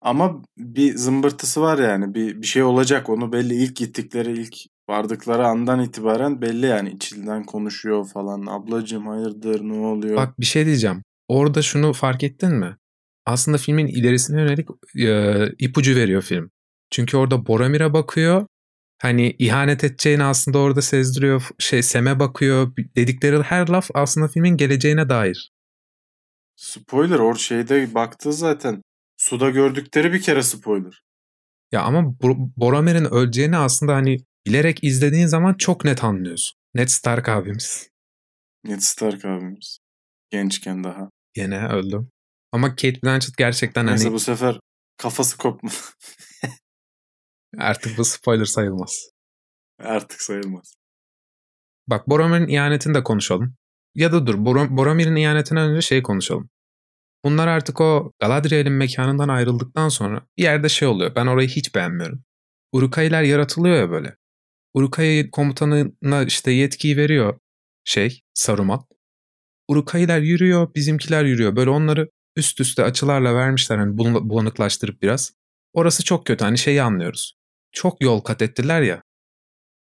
Ama 0.00 0.42
bir 0.58 0.96
zımbırtısı 0.96 1.60
var 1.60 1.78
yani. 1.78 2.14
Bir, 2.14 2.42
bir 2.42 2.46
şey 2.46 2.62
olacak. 2.62 3.08
Onu 3.08 3.32
belli 3.32 3.54
ilk 3.54 3.76
gittikleri 3.76 4.32
ilk 4.32 4.54
vardıkları 4.88 5.46
andan 5.46 5.80
itibaren 5.80 6.42
belli 6.42 6.66
yani. 6.66 6.90
içinden 6.90 7.44
konuşuyor 7.44 8.08
falan. 8.08 8.46
Ablacığım 8.46 9.06
hayırdır 9.06 9.60
ne 9.60 9.86
oluyor? 9.86 10.16
Bak 10.16 10.40
bir 10.40 10.46
şey 10.46 10.66
diyeceğim. 10.66 11.02
Orada 11.28 11.62
şunu 11.62 11.92
fark 11.92 12.24
ettin 12.24 12.52
mi? 12.52 12.76
Aslında 13.26 13.58
filmin 13.58 13.86
ilerisine 13.86 14.40
yönelik 14.40 14.68
e, 14.98 15.48
ipucu 15.58 15.96
veriyor 15.96 16.22
film. 16.22 16.50
Çünkü 16.90 17.16
orada 17.16 17.46
Boromir'e 17.46 17.92
bakıyor. 17.92 18.46
Hani 19.02 19.36
ihanet 19.38 19.84
edeceğini 19.84 20.24
aslında 20.24 20.58
orada 20.58 20.82
sezdiriyor. 20.82 21.48
Şey 21.58 21.82
Sem'e 21.82 22.18
bakıyor. 22.18 22.72
Dedikleri 22.96 23.42
her 23.42 23.68
laf 23.68 23.88
aslında 23.94 24.28
filmin 24.28 24.56
geleceğine 24.56 25.08
dair. 25.08 25.52
Spoiler 26.56 27.18
or 27.18 27.34
şeyde 27.34 27.94
baktığı 27.94 28.32
zaten. 28.32 28.82
Suda 29.28 29.50
gördükleri 29.50 30.12
bir 30.12 30.22
kere 30.22 30.42
spoiler. 30.42 31.02
Ya 31.72 31.82
ama 31.82 31.98
Bo- 32.00 32.50
Boromir'in 32.56 33.04
öleceğini 33.04 33.56
aslında 33.56 33.94
hani 33.94 34.18
bilerek 34.46 34.84
izlediğin 34.84 35.26
zaman 35.26 35.54
çok 35.54 35.84
net 35.84 36.04
anlıyorsun. 36.04 36.58
Ned 36.74 36.88
Stark 36.88 37.28
abimiz. 37.28 37.90
Ned 38.64 38.80
Stark 38.80 39.24
abimiz. 39.24 39.78
Gençken 40.30 40.84
daha. 40.84 41.10
Yine 41.36 41.68
öldü. 41.68 42.08
Ama 42.52 42.68
Kate 42.70 43.02
Blanchett 43.02 43.36
gerçekten 43.36 43.86
Neyse 43.86 44.04
hani 44.04 44.14
bu 44.14 44.20
sefer 44.20 44.60
kafası 44.96 45.36
kopma. 45.36 45.70
artık 47.58 47.98
bu 47.98 48.04
spoiler 48.04 48.44
sayılmaz. 48.44 49.08
Artık 49.78 50.22
sayılmaz. 50.22 50.74
Bak 51.86 52.08
Boromir'in 52.08 52.48
ihanetini 52.48 52.94
de 52.94 53.02
konuşalım. 53.02 53.54
Ya 53.94 54.12
da 54.12 54.26
dur 54.26 54.34
Bor- 54.34 54.76
Boromir'in 54.76 55.16
ihanetinden 55.16 55.70
önce 55.70 55.80
şey 55.82 56.02
konuşalım. 56.02 56.50
Bunlar 57.26 57.48
artık 57.48 57.80
o 57.80 58.12
Galadriel'in 58.20 58.72
mekanından 58.72 59.28
ayrıldıktan 59.28 59.88
sonra 59.88 60.26
bir 60.38 60.42
yerde 60.42 60.68
şey 60.68 60.88
oluyor. 60.88 61.14
Ben 61.14 61.26
orayı 61.26 61.48
hiç 61.48 61.74
beğenmiyorum. 61.74 62.24
Urukai'ler 62.72 63.22
yaratılıyor 63.22 63.76
ya 63.76 63.90
böyle. 63.90 64.16
Urukai 64.74 65.30
komutanına 65.30 66.22
işte 66.26 66.50
yetkiyi 66.50 66.96
veriyor 66.96 67.38
şey 67.84 68.22
Saruman. 68.34 68.86
Urukai'ler 69.68 70.20
yürüyor, 70.20 70.74
bizimkiler 70.74 71.24
yürüyor. 71.24 71.56
Böyle 71.56 71.70
onları 71.70 72.10
üst 72.36 72.60
üste 72.60 72.84
açılarla 72.84 73.34
vermişler 73.34 73.78
hani 73.78 73.98
bul- 73.98 74.28
bulanıklaştırıp 74.28 75.02
biraz. 75.02 75.32
Orası 75.72 76.04
çok 76.04 76.26
kötü 76.26 76.44
hani 76.44 76.58
şeyi 76.58 76.82
anlıyoruz. 76.82 77.34
Çok 77.72 78.02
yol 78.02 78.20
kat 78.20 78.42
ettiler 78.42 78.82
ya. 78.82 79.02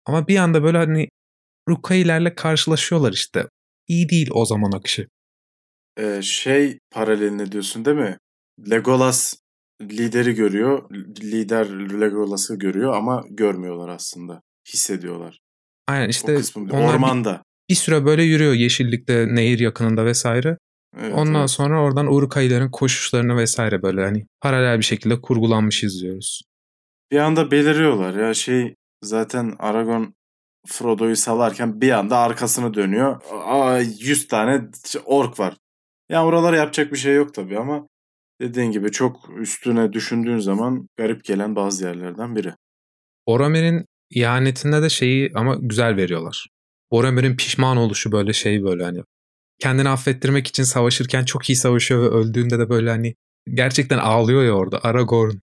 Ama 0.05 0.27
bir 0.27 0.37
anda 0.37 0.63
böyle 0.63 0.77
hani 0.77 1.07
Rukai'lerle 1.69 2.35
karşılaşıyorlar 2.35 3.13
işte. 3.13 3.47
İyi 3.87 4.09
değil 4.09 4.29
o 4.33 4.45
zaman 4.45 4.71
akışı. 4.71 5.07
Ee, 5.97 6.21
şey 6.21 6.79
paralelini 6.91 7.51
diyorsun 7.51 7.85
değil 7.85 7.97
mi? 7.97 8.17
Legolas 8.69 9.35
lideri 9.81 10.33
görüyor. 10.33 10.89
Lider 11.21 11.69
Legolas'ı 12.01 12.55
görüyor 12.55 12.93
ama 12.93 13.23
görmüyorlar 13.29 13.89
aslında. 13.89 14.41
Hissediyorlar. 14.73 15.39
Aynen 15.87 16.09
işte 16.09 16.33
o 16.33 16.37
kısmı. 16.37 16.71
Ormanda. 16.71 17.43
Bir, 17.69 17.73
bir 17.73 17.77
süre 17.79 18.05
böyle 18.05 18.23
yürüyor 18.23 18.53
yeşillikte, 18.53 19.27
nehir 19.35 19.59
yakınında 19.59 20.05
vesaire. 20.05 20.57
Evet, 20.99 21.13
Ondan 21.13 21.39
evet. 21.39 21.49
sonra 21.49 21.81
oradan 21.81 22.13
Urukai'lerin 22.13 22.71
koşuşlarını 22.71 23.37
vesaire 23.37 23.81
böyle 23.81 24.03
hani 24.05 24.25
paralel 24.41 24.77
bir 24.77 24.83
şekilde 24.83 25.21
kurgulanmış 25.21 25.83
izliyoruz. 25.83 26.41
Bir 27.11 27.17
anda 27.17 27.51
beliriyorlar 27.51 28.15
ya 28.15 28.33
şey 28.33 28.75
zaten 29.03 29.55
Aragon 29.59 30.13
Frodo'yu 30.67 31.15
salarken 31.15 31.81
bir 31.81 31.91
anda 31.91 32.17
arkasını 32.17 32.73
dönüyor. 32.73 33.21
Aa 33.31 33.79
100 33.79 34.27
tane 34.27 34.61
ork 35.05 35.39
var. 35.39 35.57
Yani 36.11 36.25
oralara 36.25 36.57
yapacak 36.57 36.91
bir 36.91 36.97
şey 36.97 37.15
yok 37.15 37.33
tabii 37.33 37.59
ama 37.59 37.87
dediğin 38.41 38.71
gibi 38.71 38.91
çok 38.91 39.29
üstüne 39.39 39.93
düşündüğün 39.93 40.39
zaman 40.39 40.87
garip 40.97 41.23
gelen 41.23 41.55
bazı 41.55 41.85
yerlerden 41.85 42.35
biri. 42.35 42.53
Boromir'in 43.27 43.85
ihanetinde 44.09 44.81
de 44.81 44.89
şeyi 44.89 45.31
ama 45.35 45.55
güzel 45.55 45.95
veriyorlar. 45.95 46.47
Boromir'in 46.91 47.35
pişman 47.35 47.77
oluşu 47.77 48.11
böyle 48.11 48.33
şey 48.33 48.63
böyle 48.63 48.83
hani 48.83 49.03
kendini 49.59 49.89
affettirmek 49.89 50.47
için 50.47 50.63
savaşırken 50.63 51.25
çok 51.25 51.49
iyi 51.49 51.55
savaşıyor 51.55 52.01
ve 52.03 52.07
öldüğünde 52.07 52.59
de 52.59 52.69
böyle 52.69 52.89
hani 52.89 53.15
gerçekten 53.53 53.97
ağlıyor 53.97 54.43
ya 54.43 54.51
orada 54.51 54.83
Aragorn. 54.83 55.35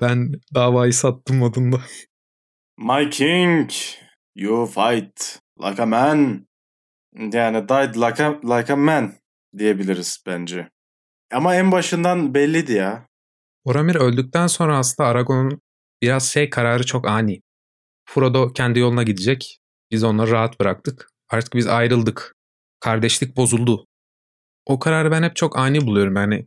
Ben 0.00 0.32
davayı 0.54 0.92
sattım 0.92 1.36
modunda. 1.36 1.80
My 2.78 3.10
king, 3.10 3.70
you 4.34 4.66
fight 4.66 5.38
like 5.62 5.82
a 5.82 5.86
man. 5.86 6.46
Yani 7.32 7.68
died 7.68 7.94
like 7.94 8.24
a, 8.24 8.56
like 8.56 8.72
a 8.72 8.76
man 8.76 9.12
diyebiliriz 9.58 10.18
bence. 10.26 10.68
Ama 11.32 11.54
en 11.54 11.72
başından 11.72 12.34
belliydi 12.34 12.72
ya. 12.72 13.08
Boromir 13.66 13.94
öldükten 13.94 14.46
sonra 14.46 14.78
aslında 14.78 15.08
Aragorn'un 15.08 15.60
biraz 16.02 16.26
şey 16.30 16.50
kararı 16.50 16.86
çok 16.86 17.08
ani. 17.08 17.40
Frodo 18.08 18.52
kendi 18.52 18.78
yoluna 18.78 19.02
gidecek. 19.02 19.58
Biz 19.90 20.04
onları 20.04 20.30
rahat 20.30 20.60
bıraktık. 20.60 21.08
Artık 21.28 21.54
biz 21.54 21.66
ayrıldık. 21.66 22.34
Kardeşlik 22.80 23.36
bozuldu. 23.36 23.86
O 24.66 24.78
kararı 24.78 25.10
ben 25.10 25.22
hep 25.22 25.36
çok 25.36 25.58
ani 25.58 25.80
buluyorum. 25.80 26.16
Yani 26.16 26.46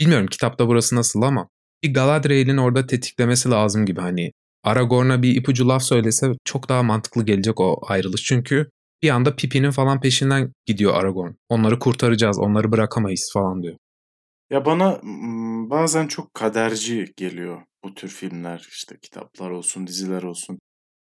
bilmiyorum 0.00 0.26
kitapta 0.26 0.68
burası 0.68 0.96
nasıl 0.96 1.22
ama 1.22 1.48
bir 1.82 1.94
Galadriel'in 1.94 2.56
orada 2.56 2.86
tetiklemesi 2.86 3.50
lazım 3.50 3.86
gibi 3.86 4.00
hani. 4.00 4.32
Aragorn'a 4.64 5.22
bir 5.22 5.36
ipucu 5.36 5.68
laf 5.68 5.82
söylese 5.82 6.32
çok 6.44 6.68
daha 6.68 6.82
mantıklı 6.82 7.24
gelecek 7.24 7.60
o 7.60 7.80
ayrılış. 7.86 8.24
Çünkü 8.24 8.70
bir 9.02 9.10
anda 9.10 9.36
Pippin'in 9.36 9.70
falan 9.70 10.00
peşinden 10.00 10.52
gidiyor 10.66 10.94
Aragorn. 10.94 11.32
Onları 11.48 11.78
kurtaracağız, 11.78 12.38
onları 12.38 12.72
bırakamayız 12.72 13.30
falan 13.34 13.62
diyor. 13.62 13.76
Ya 14.50 14.64
bana 14.64 15.00
bazen 15.70 16.06
çok 16.06 16.34
kaderci 16.34 17.12
geliyor 17.16 17.62
bu 17.84 17.94
tür 17.94 18.08
filmler 18.08 18.66
işte 18.70 18.96
kitaplar 19.02 19.50
olsun 19.50 19.86
diziler 19.86 20.22
olsun. 20.22 20.58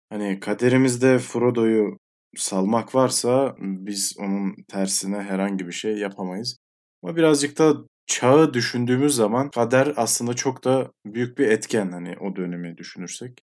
Hani 0.10 0.40
kaderimizde 0.40 1.20
Frodo'yu 1.20 1.98
salmak 2.36 2.96
varsa 2.96 3.56
biz 3.60 4.16
onun 4.20 4.56
tersine 4.68 5.18
herhangi 5.22 5.68
bir 5.68 5.72
şey 5.72 5.98
yapamayız. 5.98 6.58
Ama 7.04 7.16
birazcık 7.16 7.58
da 7.60 7.74
çağı 8.08 8.54
düşündüğümüz 8.54 9.16
zaman 9.16 9.50
kader 9.50 9.94
aslında 9.96 10.34
çok 10.34 10.64
da 10.64 10.92
büyük 11.06 11.38
bir 11.38 11.48
etken 11.48 11.92
hani 11.92 12.16
o 12.20 12.36
dönemi 12.36 12.78
düşünürsek. 12.78 13.40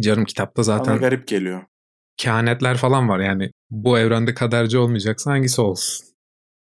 Canım 0.00 0.24
kitapta 0.24 0.60
Bana 0.60 0.64
zaten 0.64 0.98
garip 0.98 1.28
geliyor. 1.28 1.62
kehanetler 2.16 2.76
falan 2.76 3.08
var 3.08 3.20
yani. 3.20 3.50
Bu 3.72 3.98
evrende 3.98 4.34
kaderci 4.34 4.78
olmayacaksa 4.78 5.30
hangisi 5.30 5.60
olsun? 5.60 6.06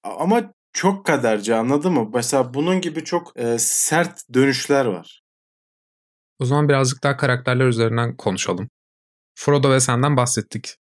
Ama 0.03 0.53
çok 0.73 1.05
kaderci 1.05 1.55
anladın 1.55 1.93
mı? 1.93 2.09
Mesela 2.13 2.53
bunun 2.53 2.81
gibi 2.81 3.03
çok 3.03 3.39
e, 3.39 3.57
sert 3.59 4.19
dönüşler 4.33 4.85
var. 4.85 5.21
O 6.39 6.45
zaman 6.45 6.69
birazcık 6.69 7.03
daha 7.03 7.17
karakterler 7.17 7.65
üzerinden 7.65 8.15
konuşalım. 8.15 8.69
Frodo 9.35 9.71
ve 9.71 9.79
senden 9.79 10.17
bahsettik. 10.17 10.75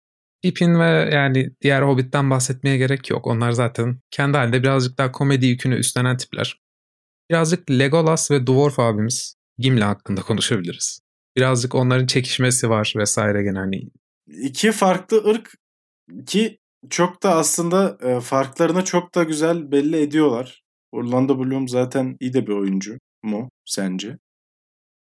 Pippin 0.41 0.79
ve 0.79 1.09
yani 1.13 1.49
diğer 1.61 1.81
Hobbit'ten 1.81 2.29
bahsetmeye 2.29 2.77
gerek 2.77 3.09
yok. 3.09 3.27
Onlar 3.27 3.51
zaten 3.51 3.99
kendi 4.11 4.37
halinde 4.37 4.63
birazcık 4.63 4.97
daha 4.97 5.11
komedi 5.11 5.45
yükünü 5.45 5.75
üstlenen 5.75 6.17
tipler. 6.17 6.61
Birazcık 7.29 7.71
Legolas 7.71 8.31
ve 8.31 8.47
Dwarf 8.47 8.79
abimiz 8.79 9.35
Gimli 9.57 9.83
hakkında 9.83 10.21
konuşabiliriz. 10.21 10.99
Birazcık 11.37 11.75
onların 11.75 12.07
çekişmesi 12.07 12.69
var 12.69 12.93
vesaire 12.97 13.43
gene 13.43 13.59
hani 13.59 13.89
İki 14.27 14.71
farklı 14.71 15.17
ırk 15.29 15.62
ki 16.27 16.57
çok 16.89 17.23
da 17.23 17.35
aslında 17.35 17.97
e, 18.01 18.19
farklarını 18.19 18.83
çok 18.83 19.15
da 19.15 19.23
güzel 19.23 19.71
belli 19.71 19.97
ediyorlar. 19.97 20.63
Orlando 20.91 21.39
Bloom 21.39 21.67
zaten 21.67 22.17
iyi 22.19 22.33
de 22.33 22.47
bir 22.47 22.51
oyuncu 22.51 22.97
mu 23.23 23.49
sence? 23.65 24.17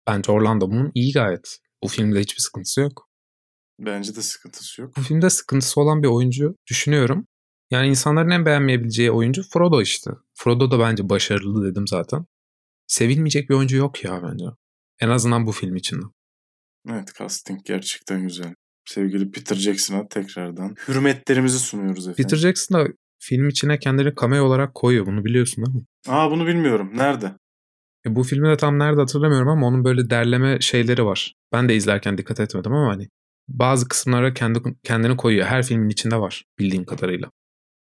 bence 0.09 0.33
Orlando 0.33 0.71
Bloom 0.71 0.91
iyi 0.95 1.13
gayet. 1.13 1.59
Bu 1.83 1.89
filmde 1.89 2.21
hiçbir 2.21 2.41
sıkıntısı 2.41 2.81
yok. 2.81 3.09
Bence 3.79 4.17
de 4.17 4.23
sıkıntısı 4.23 4.81
yok. 4.83 4.97
Bu 4.97 5.01
filmde 5.03 5.31
sıkıntısı 5.31 5.81
olan 5.81 6.03
bir 6.03 6.09
oyuncu 6.09 6.57
düşünüyorum. 6.71 7.27
Yani 7.71 7.89
insanların 7.89 8.31
en 8.31 8.47
beğenmeyebileceği 8.47 9.11
oyuncu 9.11 9.43
Frodo 9.53 9.83
işte. 9.83 10.11
Frodo 10.35 10.71
da 10.71 10.79
bence 10.79 11.09
başarılı 11.09 11.71
dedim 11.71 11.87
zaten. 11.87 12.27
Sevilmeyecek 12.87 13.51
bir 13.51 13.55
oyuncu 13.55 13.77
yok 13.77 14.05
ya 14.05 14.23
bence. 14.23 14.45
En 15.01 15.09
azından 15.09 15.47
bu 15.47 15.53
film 15.53 15.77
için. 15.77 16.01
Evet 16.89 17.09
casting 17.19 17.61
gerçekten 17.65 18.23
güzel. 18.23 18.55
Sevgili 18.85 19.31
Peter 19.31 19.57
Jackson'a 19.57 20.09
tekrardan 20.09 20.75
hürmetlerimizi 20.89 21.59
sunuyoruz 21.59 22.09
efendim. 22.09 22.25
Peter 22.25 22.37
Jackson 22.37 22.79
da 22.79 22.89
film 23.19 23.49
içine 23.49 23.79
kendini 23.79 24.13
cameo 24.21 24.45
olarak 24.45 24.75
koyuyor. 24.75 25.07
Bunu 25.07 25.25
biliyorsun 25.25 25.67
değil 25.67 25.77
mi? 25.77 25.83
Aa 26.09 26.31
bunu 26.31 26.47
bilmiyorum. 26.47 26.91
Nerede? 26.95 27.33
E 28.07 28.17
bu 28.17 28.23
filmi 28.23 28.49
de 28.49 28.57
tam 28.57 28.79
nerede 28.79 29.01
hatırlamıyorum 29.01 29.49
ama 29.49 29.67
onun 29.67 29.85
böyle 29.85 30.11
derleme 30.11 30.61
şeyleri 30.61 31.05
var. 31.05 31.35
Ben 31.53 31.69
de 31.69 31.77
izlerken 31.77 32.19
dikkat 32.19 32.41
etmedim 32.41 32.73
ama 32.73 32.93
hani 32.93 33.09
bazı 33.49 33.89
kısımlara 33.89 34.35
kendi 34.35 34.61
kendini 34.85 35.17
koyuyor. 35.17 35.47
Her 35.47 35.63
filmin 35.63 35.89
içinde 35.89 36.17
var 36.17 36.45
bildiğim 36.59 36.85
kadarıyla. 36.85 37.31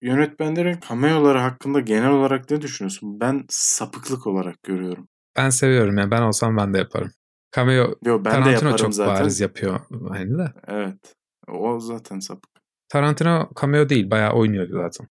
Yönetmenlerin 0.01 0.79
cameoları 0.89 1.37
hakkında 1.37 1.79
genel 1.79 2.09
olarak 2.09 2.51
ne 2.51 2.61
düşünüyorsun? 2.61 3.19
Ben 3.19 3.45
sapıklık 3.49 4.27
olarak 4.27 4.63
görüyorum. 4.63 5.07
Ben 5.37 5.49
seviyorum 5.49 5.97
yani 5.97 6.11
ben 6.11 6.21
olsam 6.21 6.57
ben 6.57 6.73
de 6.73 6.77
yaparım. 6.77 7.11
Cameo 7.55 7.95
Yo 8.05 8.25
ben 8.25 8.25
de 8.25 8.29
Tarantino 8.29 8.53
yaparım 8.53 8.75
çok 8.75 8.93
zaten. 8.95 9.15
bariz 9.15 9.39
yapıyor 9.39 9.79
hani 10.09 10.37
de. 10.37 10.53
Evet. 10.67 11.15
O 11.47 11.79
zaten 11.79 12.19
sapık. 12.19 12.51
Tarantino 12.89 13.49
cameo 13.61 13.89
değil 13.89 14.11
bayağı 14.11 14.33
oynuyor 14.33 14.67
zaten. 14.71 15.07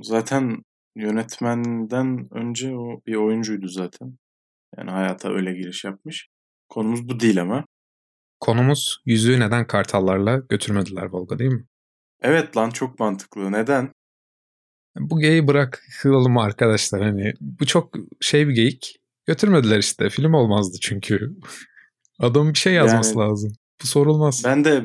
Zaten 0.00 0.62
yönetmenden 0.96 2.28
önce 2.30 2.76
o 2.76 3.00
bir 3.06 3.14
oyuncuydu 3.14 3.68
zaten. 3.68 4.18
Yani 4.78 4.90
hayata 4.90 5.28
öyle 5.28 5.52
giriş 5.52 5.84
yapmış. 5.84 6.28
Konumuz 6.68 7.08
bu 7.08 7.20
değil 7.20 7.42
ama. 7.42 7.64
Konumuz 8.40 8.98
yüzüğü 9.04 9.40
neden 9.40 9.66
kartallarla 9.66 10.36
götürmediler 10.36 11.04
Volga 11.04 11.38
değil 11.38 11.52
mi? 11.52 11.64
Evet 12.22 12.56
lan 12.56 12.70
çok 12.70 12.98
mantıklı. 12.98 13.52
Neden? 13.52 13.92
Bu 14.96 15.20
geyi 15.20 15.46
bırakalım 15.46 16.38
arkadaşlar 16.38 17.02
hani 17.02 17.32
bu 17.40 17.66
çok 17.66 17.94
şey 18.20 18.48
bir 18.48 18.54
geyik. 18.54 18.96
Götürmediler 19.26 19.78
işte 19.78 20.10
film 20.10 20.34
olmazdı 20.34 20.78
çünkü. 20.80 21.30
Adam 22.20 22.52
bir 22.52 22.58
şey 22.58 22.72
yazması 22.74 23.18
Yani- 23.18 23.28
lazım. 23.28 23.52
Bu 23.82 23.86
sorulmaz. 23.86 24.42
Ben 24.44 24.64
de 24.64 24.84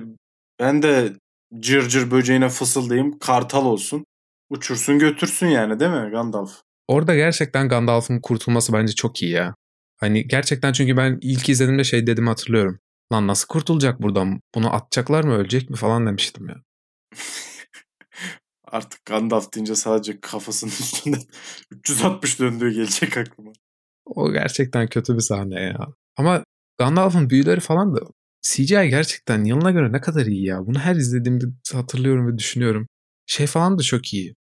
ben 0.60 0.84
de 0.84 1.14
cır 1.60 1.90
cır 1.90 2.12
böceğine 2.12 2.50
fısıldayayım 2.50 3.20
kartal 3.20 3.66
olsun. 3.66 4.06
Uçursun 4.50 5.00
götürsün 5.00 5.48
yani 5.48 5.80
değil 5.80 5.92
mi 5.92 6.10
Gandalf? 6.12 6.62
Orada 6.88 7.16
gerçekten 7.16 7.70
Gandalf'ın 7.70 8.20
kurtulması 8.20 8.74
bence 8.74 8.94
çok 8.94 9.22
iyi 9.22 9.32
ya. 9.32 9.56
Hani 9.98 10.28
gerçekten 10.28 10.74
çünkü 10.74 10.98
ben 10.98 11.18
ilk 11.22 11.50
izlediğimde 11.50 11.84
şey 11.84 12.08
dedim 12.08 12.28
hatırlıyorum. 12.28 12.80
Lan 13.14 13.28
nasıl 13.28 13.48
kurtulacak 13.48 14.02
buradan? 14.02 14.42
Bunu 14.56 14.74
atacaklar 14.76 15.24
mı 15.24 15.34
ölecek 15.34 15.70
mi 15.70 15.76
falan 15.76 16.06
demiştim 16.08 16.50
ya. 16.50 16.56
Artık 18.68 19.06
Gandalf 19.06 19.54
deyince 19.54 19.76
sadece 19.76 20.20
kafasının 20.20 20.72
üstünde 20.80 21.18
360 21.72 22.40
döndüğü 22.40 22.72
gelecek 22.72 23.18
aklıma. 23.18 23.52
O 24.06 24.32
gerçekten 24.32 24.88
kötü 24.88 25.16
bir 25.16 25.22
sahne 25.22 25.62
ya. 25.62 25.88
Ama 26.18 26.44
Gandalf'ın 26.80 27.30
büyüleri 27.30 27.60
falan 27.60 27.96
da 27.96 28.00
CGI 28.42 28.90
gerçekten 28.90 29.44
yılına 29.44 29.72
göre 29.72 29.92
ne 29.92 30.02
kadar 30.02 30.26
iyi 30.26 30.46
ya. 30.46 30.66
Bunu 30.66 30.80
her 30.80 30.96
izlediğimde 30.96 31.46
hatırlıyorum 31.74 32.28
ve 32.28 32.38
düşünüyorum. 32.38 32.88
Şey 33.26 33.48
falan 33.48 33.80
da 33.80 33.84
çok 33.84 34.14
iyi. 34.14 34.36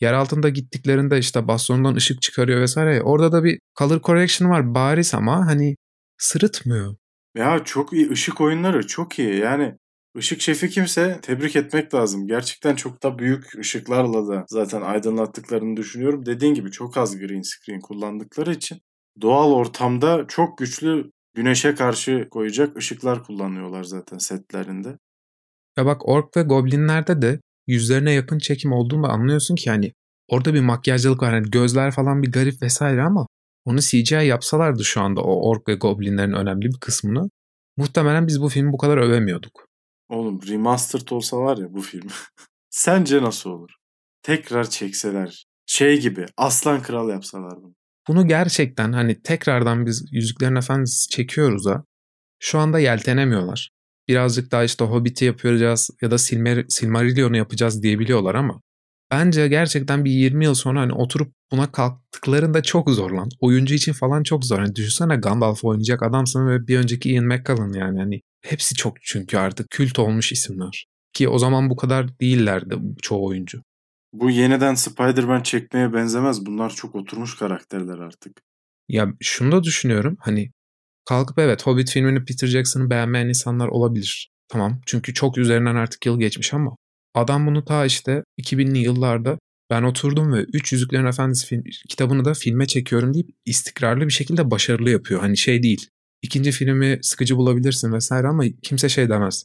Yer 0.00 0.12
altında 0.12 0.48
gittiklerinde 0.48 1.18
işte 1.18 1.48
bastonundan 1.48 1.94
ışık 1.94 2.22
çıkarıyor 2.22 2.60
vesaire. 2.60 3.02
Orada 3.02 3.32
da 3.32 3.44
bir 3.44 3.58
color 3.78 4.02
correction 4.02 4.50
var 4.50 4.74
bariz 4.74 5.14
ama 5.14 5.46
hani 5.46 5.76
sırıtmıyor. 6.18 6.96
Ya 7.36 7.64
çok 7.64 7.92
iyi 7.92 8.10
ışık 8.10 8.40
oyunları 8.40 8.86
çok 8.86 9.18
iyi 9.18 9.38
yani 9.38 9.74
ışık 10.18 10.40
şefi 10.40 10.70
kimse 10.70 11.20
tebrik 11.22 11.56
etmek 11.56 11.94
lazım. 11.94 12.26
Gerçekten 12.26 12.76
çok 12.76 13.02
da 13.02 13.18
büyük 13.18 13.58
ışıklarla 13.58 14.28
da 14.28 14.44
zaten 14.48 14.80
aydınlattıklarını 14.80 15.76
düşünüyorum. 15.76 16.26
Dediğin 16.26 16.54
gibi 16.54 16.70
çok 16.70 16.96
az 16.96 17.18
green 17.18 17.42
screen 17.42 17.80
kullandıkları 17.80 18.52
için 18.52 18.78
doğal 19.20 19.52
ortamda 19.52 20.24
çok 20.28 20.58
güçlü 20.58 21.10
güneşe 21.34 21.74
karşı 21.74 22.28
koyacak 22.30 22.76
ışıklar 22.76 23.24
kullanıyorlar 23.24 23.84
zaten 23.84 24.18
setlerinde. 24.18 24.98
Ya 25.78 25.86
bak 25.86 26.08
Ork 26.08 26.36
ve 26.36 26.42
Goblinler'de 26.42 27.22
de 27.22 27.40
yüzlerine 27.66 28.12
yakın 28.12 28.38
çekim 28.38 28.72
olduğunu 28.72 29.12
anlıyorsun 29.12 29.54
ki 29.54 29.70
hani 29.70 29.92
orada 30.28 30.54
bir 30.54 30.60
makyajcılık 30.60 31.22
var. 31.22 31.34
Hani 31.34 31.50
gözler 31.50 31.92
falan 31.92 32.22
bir 32.22 32.32
garip 32.32 32.62
vesaire 32.62 33.02
ama 33.02 33.26
onu 33.64 33.80
CGI 33.80 34.26
yapsalardı 34.26 34.84
şu 34.84 35.00
anda 35.00 35.20
o 35.20 35.50
Ork 35.50 35.68
ve 35.68 35.74
Goblinlerin 35.74 36.32
önemli 36.32 36.66
bir 36.66 36.80
kısmını 36.80 37.30
muhtemelen 37.76 38.26
biz 38.26 38.42
bu 38.42 38.48
filmi 38.48 38.72
bu 38.72 38.78
kadar 38.78 38.98
övemiyorduk. 38.98 39.68
Oğlum 40.08 40.40
remastered 40.48 41.08
olsa 41.08 41.36
var 41.36 41.56
ya 41.56 41.74
bu 41.74 41.80
film. 41.80 42.08
Sence 42.70 43.22
nasıl 43.22 43.50
olur? 43.50 43.70
Tekrar 44.22 44.70
çekseler. 44.70 45.46
Şey 45.66 46.00
gibi 46.00 46.26
Aslan 46.36 46.82
Kral 46.82 47.08
yapsalar 47.08 47.62
bunu. 47.62 47.74
Bunu 48.08 48.28
gerçekten 48.28 48.92
hani 48.92 49.22
tekrardan 49.22 49.86
biz 49.86 50.04
Yüzüklerin 50.12 50.56
Efendisi 50.56 51.08
çekiyoruz 51.08 51.66
ha. 51.66 51.84
Şu 52.38 52.58
anda 52.58 52.78
yeltenemiyorlar. 52.78 53.70
Birazcık 54.08 54.52
daha 54.52 54.64
işte 54.64 54.84
Hobbit'i 54.84 55.24
yapacağız 55.24 55.90
ya 56.02 56.10
da 56.10 56.18
Silmar 56.18 56.64
Silmarillion'u 56.68 57.36
yapacağız 57.36 57.82
diyebiliyorlar 57.82 58.34
ama 58.34 58.60
bence 59.10 59.48
gerçekten 59.48 60.04
bir 60.04 60.10
20 60.10 60.44
yıl 60.44 60.54
sonra 60.54 60.80
hani 60.80 60.92
oturup 60.92 61.32
buna 61.52 61.72
kalktıklarında 61.72 62.62
çok 62.62 62.90
zor 62.90 63.10
lan. 63.10 63.28
Oyuncu 63.40 63.74
için 63.74 63.92
falan 63.92 64.22
çok 64.22 64.44
zor. 64.44 64.58
Hani 64.58 64.74
düşünsene 64.74 65.16
Gandalf 65.16 65.64
oynayacak 65.64 66.02
adamsın 66.02 66.48
ve 66.48 66.66
bir 66.66 66.78
önceki 66.78 67.10
Ian 67.10 67.24
McKellen 67.24 67.72
yani. 67.72 67.98
Hani 67.98 68.20
hepsi 68.44 68.74
çok 68.74 68.96
çünkü 69.02 69.36
artık 69.36 69.70
kült 69.70 69.98
olmuş 69.98 70.32
isimler. 70.32 70.86
Ki 71.12 71.28
o 71.28 71.38
zaman 71.38 71.70
bu 71.70 71.76
kadar 71.76 72.18
değillerdi 72.20 72.74
çoğu 73.02 73.26
oyuncu. 73.26 73.62
Bu 74.12 74.30
yeniden 74.30 74.74
Spider-Man 74.74 75.42
çekmeye 75.42 75.92
benzemez. 75.92 76.46
Bunlar 76.46 76.70
çok 76.70 76.94
oturmuş 76.94 77.36
karakterler 77.36 77.98
artık. 77.98 78.40
Ya 78.88 79.12
şunu 79.20 79.52
da 79.52 79.62
düşünüyorum. 79.62 80.16
Hani 80.20 80.50
kalkıp 81.04 81.38
evet 81.38 81.66
Hobbit 81.66 81.90
filmini 81.90 82.24
Peter 82.24 82.46
Jackson'ı 82.46 82.90
beğenmeyen 82.90 83.28
insanlar 83.28 83.68
olabilir. 83.68 84.30
Tamam. 84.48 84.80
Çünkü 84.86 85.14
çok 85.14 85.38
üzerinden 85.38 85.74
artık 85.74 86.06
yıl 86.06 86.18
geçmiş 86.20 86.54
ama 86.54 86.76
adam 87.14 87.46
bunu 87.46 87.64
ta 87.64 87.84
işte 87.84 88.24
2000'li 88.40 88.78
yıllarda 88.78 89.38
ben 89.70 89.82
oturdum 89.82 90.32
ve 90.32 90.44
3 90.52 90.72
Yüzüklerin 90.72 91.06
Efendisi 91.06 91.46
film, 91.46 91.62
kitabını 91.88 92.24
da 92.24 92.34
filme 92.34 92.66
çekiyorum 92.66 93.14
deyip 93.14 93.28
istikrarlı 93.46 94.06
bir 94.06 94.12
şekilde 94.12 94.50
başarılı 94.50 94.90
yapıyor. 94.90 95.20
Hani 95.20 95.36
şey 95.36 95.62
değil. 95.62 95.88
İkinci 96.22 96.52
filmi 96.52 96.98
sıkıcı 97.02 97.36
bulabilirsin 97.36 97.92
vesaire 97.92 98.26
ama 98.28 98.44
kimse 98.62 98.88
şey 98.88 99.08
demez. 99.08 99.44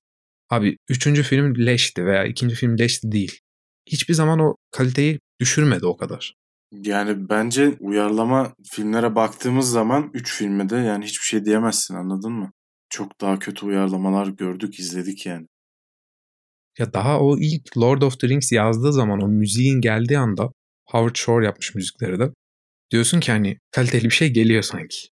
Abi 0.49 0.77
üçüncü 0.89 1.23
film 1.23 1.65
leşti 1.65 2.05
veya 2.05 2.25
ikinci 2.25 2.55
film 2.55 2.77
leşti 2.77 3.11
değil. 3.11 3.39
Hiçbir 3.87 4.13
zaman 4.13 4.39
o 4.39 4.55
kaliteyi 4.71 5.19
düşürmedi 5.39 5.85
o 5.85 5.97
kadar. 5.97 6.33
Yani 6.71 7.29
bence 7.29 7.77
uyarlama 7.79 8.53
filmlere 8.71 9.15
baktığımız 9.15 9.71
zaman 9.71 10.09
3 10.13 10.33
filme 10.33 10.69
de 10.69 10.75
yani 10.75 11.05
hiçbir 11.05 11.25
şey 11.25 11.45
diyemezsin 11.45 11.95
anladın 11.95 12.31
mı? 12.31 12.51
Çok 12.89 13.21
daha 13.21 13.39
kötü 13.39 13.65
uyarlamalar 13.65 14.27
gördük, 14.27 14.79
izledik 14.79 15.25
yani. 15.25 15.47
Ya 16.79 16.93
daha 16.93 17.19
o 17.19 17.37
ilk 17.39 17.77
Lord 17.77 18.01
of 18.01 18.19
the 18.19 18.29
Rings 18.29 18.51
yazdığı 18.51 18.93
zaman 18.93 19.21
o 19.21 19.27
müziğin 19.27 19.81
geldiği 19.81 20.17
anda 20.17 20.51
Howard 20.89 21.15
Shore 21.15 21.45
yapmış 21.45 21.75
müzikleri 21.75 22.19
de. 22.19 22.33
Diyorsun 22.91 23.19
ki 23.19 23.31
hani 23.31 23.59
kaliteli 23.71 24.03
bir 24.03 24.09
şey 24.09 24.33
geliyor 24.33 24.61
sanki. 24.61 25.07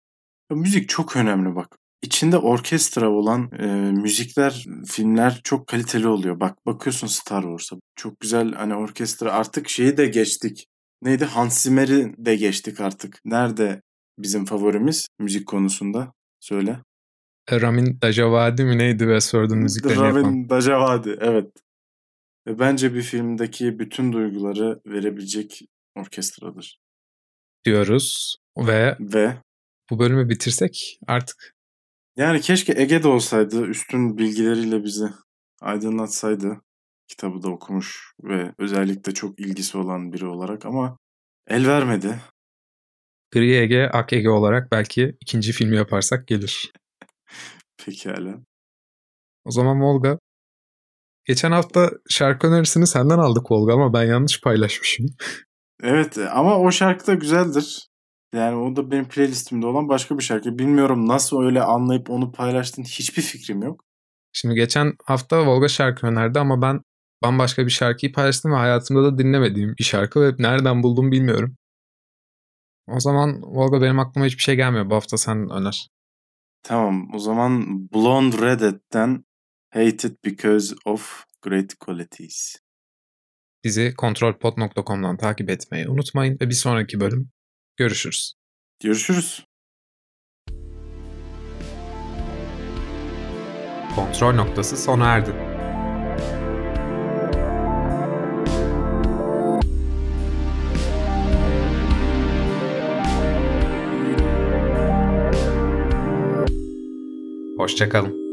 Ya 0.50 0.56
müzik 0.56 0.88
çok 0.88 1.16
önemli 1.16 1.54
bak. 1.54 1.79
İçinde 2.02 2.38
orkestra 2.38 3.10
olan 3.10 3.50
e, 3.58 3.66
müzikler, 3.92 4.66
filmler 4.86 5.40
çok 5.44 5.66
kaliteli 5.66 6.08
oluyor. 6.08 6.40
Bak 6.40 6.66
bakıyorsun 6.66 7.06
Star 7.06 7.42
Wars'a. 7.42 7.76
Çok 7.96 8.20
güzel 8.20 8.52
hani 8.52 8.74
orkestra 8.74 9.32
artık 9.32 9.68
şeyi 9.68 9.96
de 9.96 10.06
geçtik. 10.06 10.66
Neydi? 11.02 11.24
Hans 11.24 11.62
Zimmer'i 11.62 12.14
de 12.18 12.36
geçtik 12.36 12.80
artık. 12.80 13.20
Nerede 13.24 13.82
bizim 14.18 14.44
favorimiz 14.44 15.06
müzik 15.18 15.46
konusunda? 15.46 16.12
Söyle. 16.40 16.80
Ramin 17.52 18.00
Dajavadi 18.02 18.64
mi 18.64 18.78
neydi 18.78 18.98
Westworld'un 18.98 19.58
müziklerini 19.58 20.00
Ramin 20.00 20.16
yapan? 20.16 20.48
Dajavadi 20.50 21.16
evet. 21.20 21.52
Ve 22.46 22.58
bence 22.58 22.94
bir 22.94 23.02
filmdeki 23.02 23.78
bütün 23.78 24.12
duyguları 24.12 24.80
verebilecek 24.86 25.60
orkestradır. 25.96 26.80
diyoruz 27.64 28.36
ve 28.58 28.96
Ve 29.00 29.36
bu 29.90 29.98
bölümü 29.98 30.28
bitirsek 30.28 30.98
artık 31.06 31.54
yani 32.20 32.40
keşke 32.40 32.74
Ege'de 32.76 33.08
olsaydı 33.08 33.66
üstün 33.66 34.18
bilgileriyle 34.18 34.84
bizi 34.84 35.06
aydınlatsaydı. 35.60 36.60
Kitabı 37.08 37.42
da 37.42 37.48
okumuş 37.48 38.14
ve 38.22 38.54
özellikle 38.58 39.14
çok 39.14 39.40
ilgisi 39.40 39.78
olan 39.78 40.12
biri 40.12 40.26
olarak 40.26 40.66
ama 40.66 40.98
el 41.46 41.66
vermedi. 41.66 42.20
Gri 43.30 43.54
Ege, 43.54 43.90
Ak 43.92 44.12
Ege 44.12 44.30
olarak 44.30 44.72
belki 44.72 45.16
ikinci 45.20 45.52
filmi 45.52 45.76
yaparsak 45.76 46.26
gelir. 46.26 46.72
Pekala. 47.84 48.40
O 49.44 49.50
zaman 49.50 49.80
Volga. 49.80 50.18
Geçen 51.24 51.52
hafta 51.52 51.90
şarkı 52.08 52.46
önerisini 52.46 52.86
senden 52.86 53.18
aldık 53.18 53.50
Volga 53.50 53.74
ama 53.74 53.92
ben 53.92 54.04
yanlış 54.04 54.40
paylaşmışım. 54.40 55.06
Evet 55.82 56.18
ama 56.18 56.58
o 56.58 56.70
şarkı 56.70 57.06
da 57.06 57.14
güzeldir. 57.14 57.89
Yani 58.34 58.56
o 58.56 58.76
da 58.76 58.90
benim 58.90 59.08
playlistimde 59.08 59.66
olan 59.66 59.88
başka 59.88 60.18
bir 60.18 60.22
şarkı. 60.22 60.58
Bilmiyorum 60.58 61.08
nasıl 61.08 61.42
öyle 61.42 61.62
anlayıp 61.62 62.10
onu 62.10 62.32
paylaştın 62.32 62.82
hiçbir 62.82 63.22
fikrim 63.22 63.62
yok. 63.62 63.84
Şimdi 64.32 64.54
geçen 64.54 64.92
hafta 65.04 65.46
Volga 65.46 65.68
şarkı 65.68 66.06
önerdi 66.06 66.38
ama 66.38 66.62
ben 66.62 66.80
bambaşka 67.22 67.66
bir 67.66 67.70
şarkıyı 67.70 68.12
paylaştım 68.12 68.52
ve 68.52 68.56
hayatımda 68.56 69.02
da 69.02 69.18
dinlemediğim 69.18 69.74
bir 69.78 69.84
şarkı 69.84 70.20
ve 70.20 70.34
nereden 70.38 70.82
buldum 70.82 71.12
bilmiyorum. 71.12 71.56
O 72.88 73.00
zaman 73.00 73.42
Volga 73.42 73.82
benim 73.82 73.98
aklıma 73.98 74.26
hiçbir 74.26 74.42
şey 74.42 74.56
gelmiyor. 74.56 74.90
Bu 74.90 74.94
hafta 74.94 75.16
sen 75.16 75.50
öner. 75.50 75.88
Tamam 76.62 77.14
o 77.14 77.18
zaman 77.18 77.80
Blonde 77.94 78.36
Redhead'den 78.36 79.24
Hated 79.70 80.16
Because 80.24 80.74
of 80.84 81.24
Great 81.42 81.74
Qualities. 81.74 82.56
Bizi 83.64 83.94
kontrolpod.com'dan 83.94 85.16
takip 85.16 85.50
etmeyi 85.50 85.88
unutmayın 85.88 86.38
ve 86.40 86.48
bir 86.48 86.54
sonraki 86.54 87.00
bölüm 87.00 87.30
görüşürüz. 87.80 88.34
Görüşürüz. 88.80 89.46
Kontrol 93.96 94.34
noktası 94.34 94.76
sona 94.76 95.06
erdi. 95.06 95.30
Hoşçakalın. 107.58 108.29